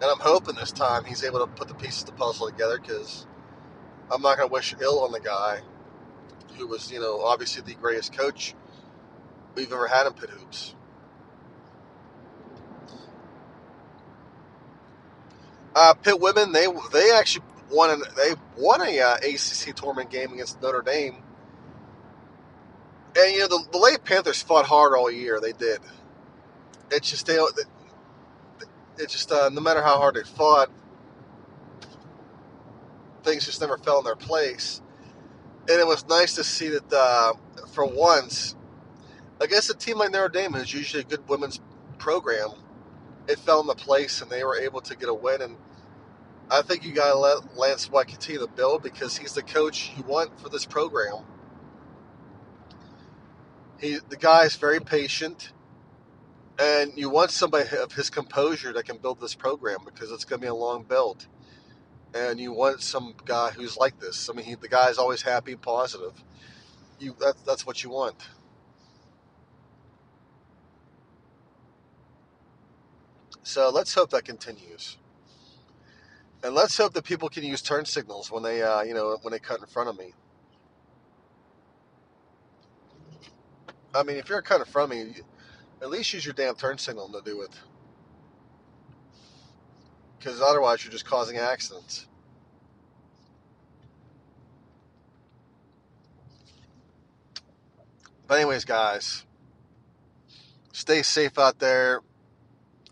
And 0.00 0.10
I'm 0.10 0.20
hoping 0.20 0.56
this 0.56 0.72
time 0.72 1.04
he's 1.04 1.24
able 1.24 1.40
to 1.40 1.46
put 1.46 1.68
the 1.68 1.74
pieces 1.74 2.02
of 2.02 2.06
the 2.06 2.12
puzzle 2.12 2.50
together 2.50 2.78
because 2.78 3.26
I'm 4.10 4.22
not 4.22 4.36
going 4.36 4.48
to 4.48 4.52
wish 4.52 4.74
ill 4.80 5.00
on 5.00 5.12
the 5.12 5.20
guy 5.20 5.60
who 6.56 6.66
was, 6.66 6.90
you 6.90 7.00
know, 7.00 7.20
obviously 7.22 7.62
the 7.62 7.74
greatest 7.74 8.16
coach 8.16 8.54
we've 9.54 9.72
ever 9.72 9.86
had 9.86 10.06
in 10.06 10.12
Pitt 10.12 10.30
Hoops. 10.30 10.74
Uh, 15.74 15.94
women 16.06 16.52
they 16.52 16.66
they 16.92 17.10
actually 17.10 17.44
won 17.70 17.90
an, 17.90 18.02
they 18.16 18.34
won 18.56 18.80
a 18.80 19.00
uh, 19.00 19.16
ACC 19.16 19.74
tournament 19.74 20.08
game 20.08 20.32
against 20.32 20.62
Notre 20.62 20.82
Dame, 20.82 21.16
and 23.16 23.32
you 23.32 23.40
know 23.40 23.48
the, 23.48 23.64
the 23.72 23.78
Lady 23.78 23.98
Panthers 23.98 24.40
fought 24.40 24.66
hard 24.66 24.92
all 24.96 25.10
year. 25.10 25.40
They 25.40 25.52
did. 25.52 25.80
It's 26.92 27.10
just 27.10 27.26
they 27.26 27.38
it 28.98 29.08
just 29.08 29.30
uh, 29.32 29.48
no 29.50 29.60
matter 29.60 29.82
how 29.82 29.98
hard 29.98 30.14
they 30.14 30.22
fought, 30.22 30.70
things 33.22 33.44
just 33.44 33.60
never 33.60 33.78
fell 33.78 33.98
in 33.98 34.04
their 34.04 34.16
place. 34.16 34.80
And 35.68 35.80
it 35.80 35.86
was 35.86 36.06
nice 36.08 36.34
to 36.34 36.44
see 36.44 36.68
that 36.68 36.92
uh, 36.92 37.32
for 37.72 37.86
once, 37.86 38.54
against 39.40 39.70
a 39.70 39.74
team 39.74 39.98
like 39.98 40.12
Notre 40.12 40.28
Dame, 40.28 40.52
who's 40.52 40.72
usually 40.72 41.02
a 41.02 41.06
good 41.06 41.26
women's 41.28 41.60
program, 41.98 42.50
it 43.26 43.38
fell 43.38 43.60
into 43.62 43.74
place 43.74 44.20
and 44.20 44.30
they 44.30 44.44
were 44.44 44.58
able 44.58 44.82
to 44.82 44.94
get 44.94 45.08
a 45.08 45.14
win. 45.14 45.40
And 45.40 45.56
I 46.50 46.60
think 46.60 46.84
you 46.84 46.92
got 46.92 47.12
to 47.12 47.18
let 47.18 47.56
Lance 47.56 47.90
White 47.90 48.08
continue 48.08 48.40
to 48.40 48.46
build 48.46 48.82
because 48.82 49.16
he's 49.16 49.32
the 49.32 49.42
coach 49.42 49.92
you 49.96 50.02
want 50.04 50.38
for 50.38 50.50
this 50.50 50.66
program. 50.66 51.24
He, 53.80 53.98
the 54.08 54.16
guy 54.16 54.44
is 54.44 54.56
very 54.56 54.80
patient, 54.80 55.52
and 56.58 56.92
you 56.96 57.10
want 57.10 57.30
somebody 57.30 57.68
of 57.76 57.92
his 57.92 58.10
composure 58.10 58.72
that 58.72 58.84
can 58.84 58.98
build 58.98 59.20
this 59.20 59.34
program 59.34 59.78
because 59.84 60.12
it's 60.12 60.24
going 60.24 60.40
to 60.40 60.44
be 60.44 60.48
a 60.48 60.54
long 60.54 60.84
build. 60.84 61.26
And 62.14 62.38
you 62.38 62.52
want 62.52 62.80
some 62.80 63.14
guy 63.24 63.50
who's 63.50 63.76
like 63.76 63.98
this. 63.98 64.30
I 64.30 64.34
mean, 64.34 64.46
he, 64.46 64.54
the 64.54 64.68
guy's 64.68 64.98
always 64.98 65.22
happy 65.22 65.52
and 65.52 65.60
positive. 65.60 66.12
You, 67.00 67.16
that, 67.18 67.34
that's 67.44 67.66
what 67.66 67.82
you 67.82 67.90
want. 67.90 68.28
So 73.42 73.70
let's 73.70 73.92
hope 73.92 74.10
that 74.10 74.24
continues. 74.24 74.96
And 76.44 76.54
let's 76.54 76.76
hope 76.76 76.92
that 76.94 77.04
people 77.04 77.28
can 77.28 77.42
use 77.42 77.62
turn 77.62 77.84
signals 77.84 78.30
when 78.30 78.42
they, 78.42 78.62
uh, 78.62 78.82
you 78.82 78.94
know, 78.94 79.18
when 79.22 79.32
they 79.32 79.38
cut 79.38 79.60
in 79.60 79.66
front 79.66 79.88
of 79.88 79.98
me. 79.98 80.14
I 83.94 84.02
mean, 84.02 84.16
if 84.16 84.28
you're 84.28 84.42
cut 84.42 84.60
in 84.60 84.66
front 84.66 84.92
of 84.92 84.98
me, 84.98 85.14
at 85.84 85.90
least 85.90 86.14
use 86.14 86.24
your 86.24 86.32
damn 86.32 86.54
turn 86.54 86.78
signal 86.78 87.10
to 87.10 87.20
do 87.22 87.42
it. 87.42 87.50
Because 90.18 90.40
otherwise, 90.40 90.82
you're 90.82 90.90
just 90.90 91.04
causing 91.04 91.36
accidents. 91.36 92.06
But 98.26 98.36
anyways, 98.36 98.64
guys, 98.64 99.26
stay 100.72 101.02
safe 101.02 101.38
out 101.38 101.58
there. 101.58 102.00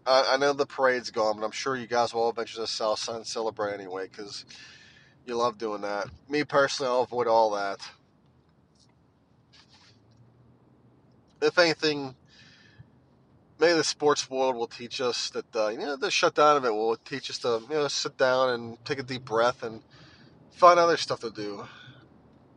I, 0.05 0.33
I 0.33 0.37
know 0.37 0.53
the 0.53 0.67
parade's 0.67 1.11
gone, 1.11 1.39
but 1.39 1.47
I'm 1.47 1.51
sure 1.51 1.75
you 1.75 1.87
guys 1.87 2.13
will 2.13 2.25
all 2.25 2.33
venture 2.33 2.57
to 2.57 2.67
South 2.67 2.99
Side 2.99 3.17
and 3.17 3.27
celebrate 3.27 3.73
anyway 3.73 4.09
because 4.09 4.45
you 5.25 5.35
love 5.35 5.57
doing 5.57 5.81
that. 5.81 6.09
Me 6.29 6.45
personally, 6.45 6.93
I'll 6.93 7.05
avoid 7.05 7.27
all 7.27 7.53
that. 7.53 7.81
If 11.41 11.59
anything, 11.59 12.15
maybe 13.63 13.75
the 13.75 13.85
sports 13.85 14.29
world 14.29 14.57
will 14.57 14.67
teach 14.67 15.01
us 15.01 15.31
that 15.31 15.55
uh, 15.55 15.69
you 15.69 15.79
know 15.79 15.97
the 15.97 16.11
shutdown 16.11 16.57
of 16.57 16.65
it 16.65 16.75
will 16.75 16.97
teach 16.97 17.31
us 17.31 17.39
to 17.39 17.63
you 17.71 17.77
know 17.77 17.87
sit 17.87 18.19
down 18.19 18.51
and 18.51 18.85
take 18.85 18.99
a 18.99 19.05
deep 19.05 19.25
breath 19.25 19.63
and 19.63 19.81
find 20.51 20.81
other 20.81 20.97
stuff 20.97 21.21
to 21.21 21.31
do. 21.31 21.65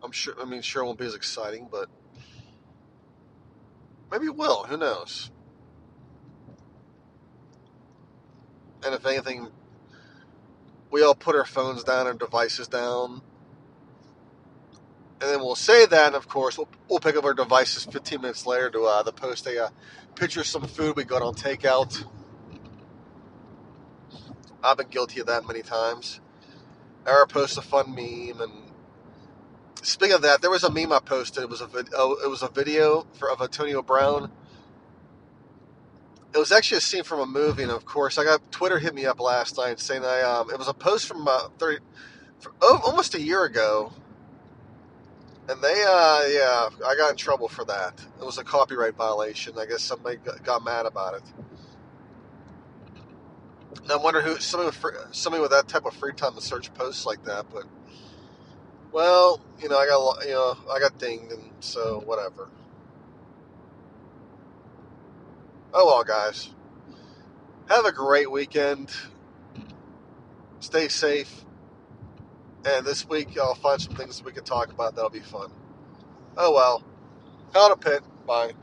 I'm 0.03 0.11
sure. 0.11 0.33
I 0.41 0.45
mean, 0.45 0.63
sure, 0.63 0.81
it 0.81 0.85
won't 0.85 0.97
be 0.97 1.05
as 1.05 1.13
exciting, 1.13 1.67
but 1.71 1.89
maybe 4.11 4.25
it 4.25 4.35
will. 4.35 4.63
Who 4.63 4.77
knows? 4.77 5.29
And 8.83 8.95
if 8.95 9.05
anything, 9.05 9.49
we 10.89 11.03
all 11.03 11.15
put 11.15 11.35
our 11.35 11.45
phones 11.45 11.83
down, 11.83 12.07
our 12.07 12.13
devices 12.13 12.67
down, 12.67 13.21
And 15.21 15.29
then 15.29 15.39
we'll 15.39 15.55
say 15.55 15.85
that, 15.85 16.07
and 16.07 16.15
of 16.15 16.27
course, 16.27 16.57
we'll, 16.57 16.67
we'll 16.89 16.99
pick 16.99 17.15
up 17.15 17.23
our 17.23 17.33
devices 17.33 17.85
15 17.85 18.21
minutes 18.21 18.45
later 18.45 18.69
to 18.71 18.83
uh, 18.83 19.03
the 19.03 19.13
post 19.13 19.47
a 19.47 19.65
uh, 19.65 19.69
picture 20.15 20.41
of 20.41 20.47
some 20.47 20.67
food 20.67 20.95
we 20.97 21.05
got 21.05 21.21
on 21.21 21.33
takeout. 21.33 22.05
I've 24.63 24.77
been 24.77 24.89
guilty 24.89 25.21
of 25.21 25.27
that 25.27 25.47
many 25.47 25.61
times. 25.61 26.19
Or 27.07 27.25
post 27.27 27.57
a 27.57 27.61
fun 27.61 27.93
meme, 27.93 28.41
and 28.41 28.51
speaking 29.83 30.15
of 30.15 30.23
that, 30.23 30.41
there 30.41 30.49
was 30.49 30.63
a 30.63 30.71
meme 30.71 30.91
I 30.91 30.99
posted. 30.99 31.43
It 31.43 31.49
was 31.49 31.61
a 31.61 31.67
vid- 31.67 31.93
oh, 31.95 32.17
it 32.23 32.27
was 32.27 32.41
a 32.41 32.47
video 32.47 33.05
for 33.13 33.29
of 33.29 33.41
Antonio 33.41 33.83
Brown. 33.83 34.31
It 36.33 36.39
was 36.39 36.51
actually 36.51 36.79
a 36.79 36.81
scene 36.81 37.03
from 37.03 37.19
a 37.19 37.25
movie, 37.27 37.61
and 37.61 37.71
of 37.71 37.85
course, 37.85 38.17
I 38.17 38.23
got 38.23 38.51
Twitter 38.51 38.79
hit 38.79 38.95
me 38.95 39.05
up 39.05 39.19
last 39.19 39.57
night 39.57 39.79
saying 39.79 40.03
I 40.03 40.21
um, 40.21 40.49
it 40.49 40.57
was 40.57 40.67
a 40.67 40.73
post 40.73 41.07
from 41.07 41.27
uh, 41.27 41.49
30, 41.59 41.79
for, 42.39 42.53
oh, 42.61 42.81
almost 42.83 43.13
a 43.13 43.21
year 43.21 43.43
ago, 43.45 43.93
and 45.47 45.61
they 45.61 45.83
uh, 45.87 46.23
yeah, 46.27 46.69
I 46.85 46.95
got 46.95 47.11
in 47.11 47.17
trouble 47.17 47.47
for 47.47 47.65
that. 47.65 47.99
It 48.19 48.25
was 48.25 48.37
a 48.37 48.43
copyright 48.43 48.95
violation. 48.95 49.57
I 49.57 49.65
guess 49.65 49.83
somebody 49.83 50.17
got 50.43 50.63
mad 50.63 50.85
about 50.85 51.15
it. 51.15 51.23
And 53.83 53.91
I 53.91 53.97
wonder 53.97 54.21
who 54.21 54.39
somebody 54.39 54.67
with 54.67 54.75
free, 54.75 54.93
somebody 55.11 55.41
with 55.41 55.51
that 55.51 55.67
type 55.67 55.85
of 55.85 55.93
free 55.93 56.13
time 56.13 56.33
to 56.35 56.41
search 56.41 56.73
posts 56.73 57.05
like 57.05 57.23
that. 57.25 57.45
But 57.53 57.65
well, 58.91 59.39
you 59.61 59.69
know, 59.69 59.77
I 59.77 59.85
got 59.85 60.25
you 60.25 60.31
know 60.31 60.57
I 60.71 60.79
got 60.79 60.97
dinged, 60.97 61.31
and 61.31 61.51
so 61.59 62.01
whatever. 62.05 62.49
Oh 65.73 65.85
well, 65.85 66.03
guys. 66.03 66.49
Have 67.67 67.85
a 67.85 67.91
great 67.91 68.31
weekend. 68.31 68.91
Stay 70.59 70.87
safe. 70.87 71.43
And 72.65 72.85
this 72.85 73.07
week 73.09 73.37
I'll 73.39 73.55
find 73.55 73.81
some 73.81 73.95
things 73.95 74.23
we 74.23 74.33
can 74.33 74.43
talk 74.45 74.71
about 74.71 74.95
that'll 74.95 75.09
be 75.11 75.19
fun. 75.21 75.51
Oh 76.37 76.53
well. 76.53 76.83
Out 77.55 77.71
of 77.71 77.81
Pitt. 77.81 78.03
Bye. 78.27 78.53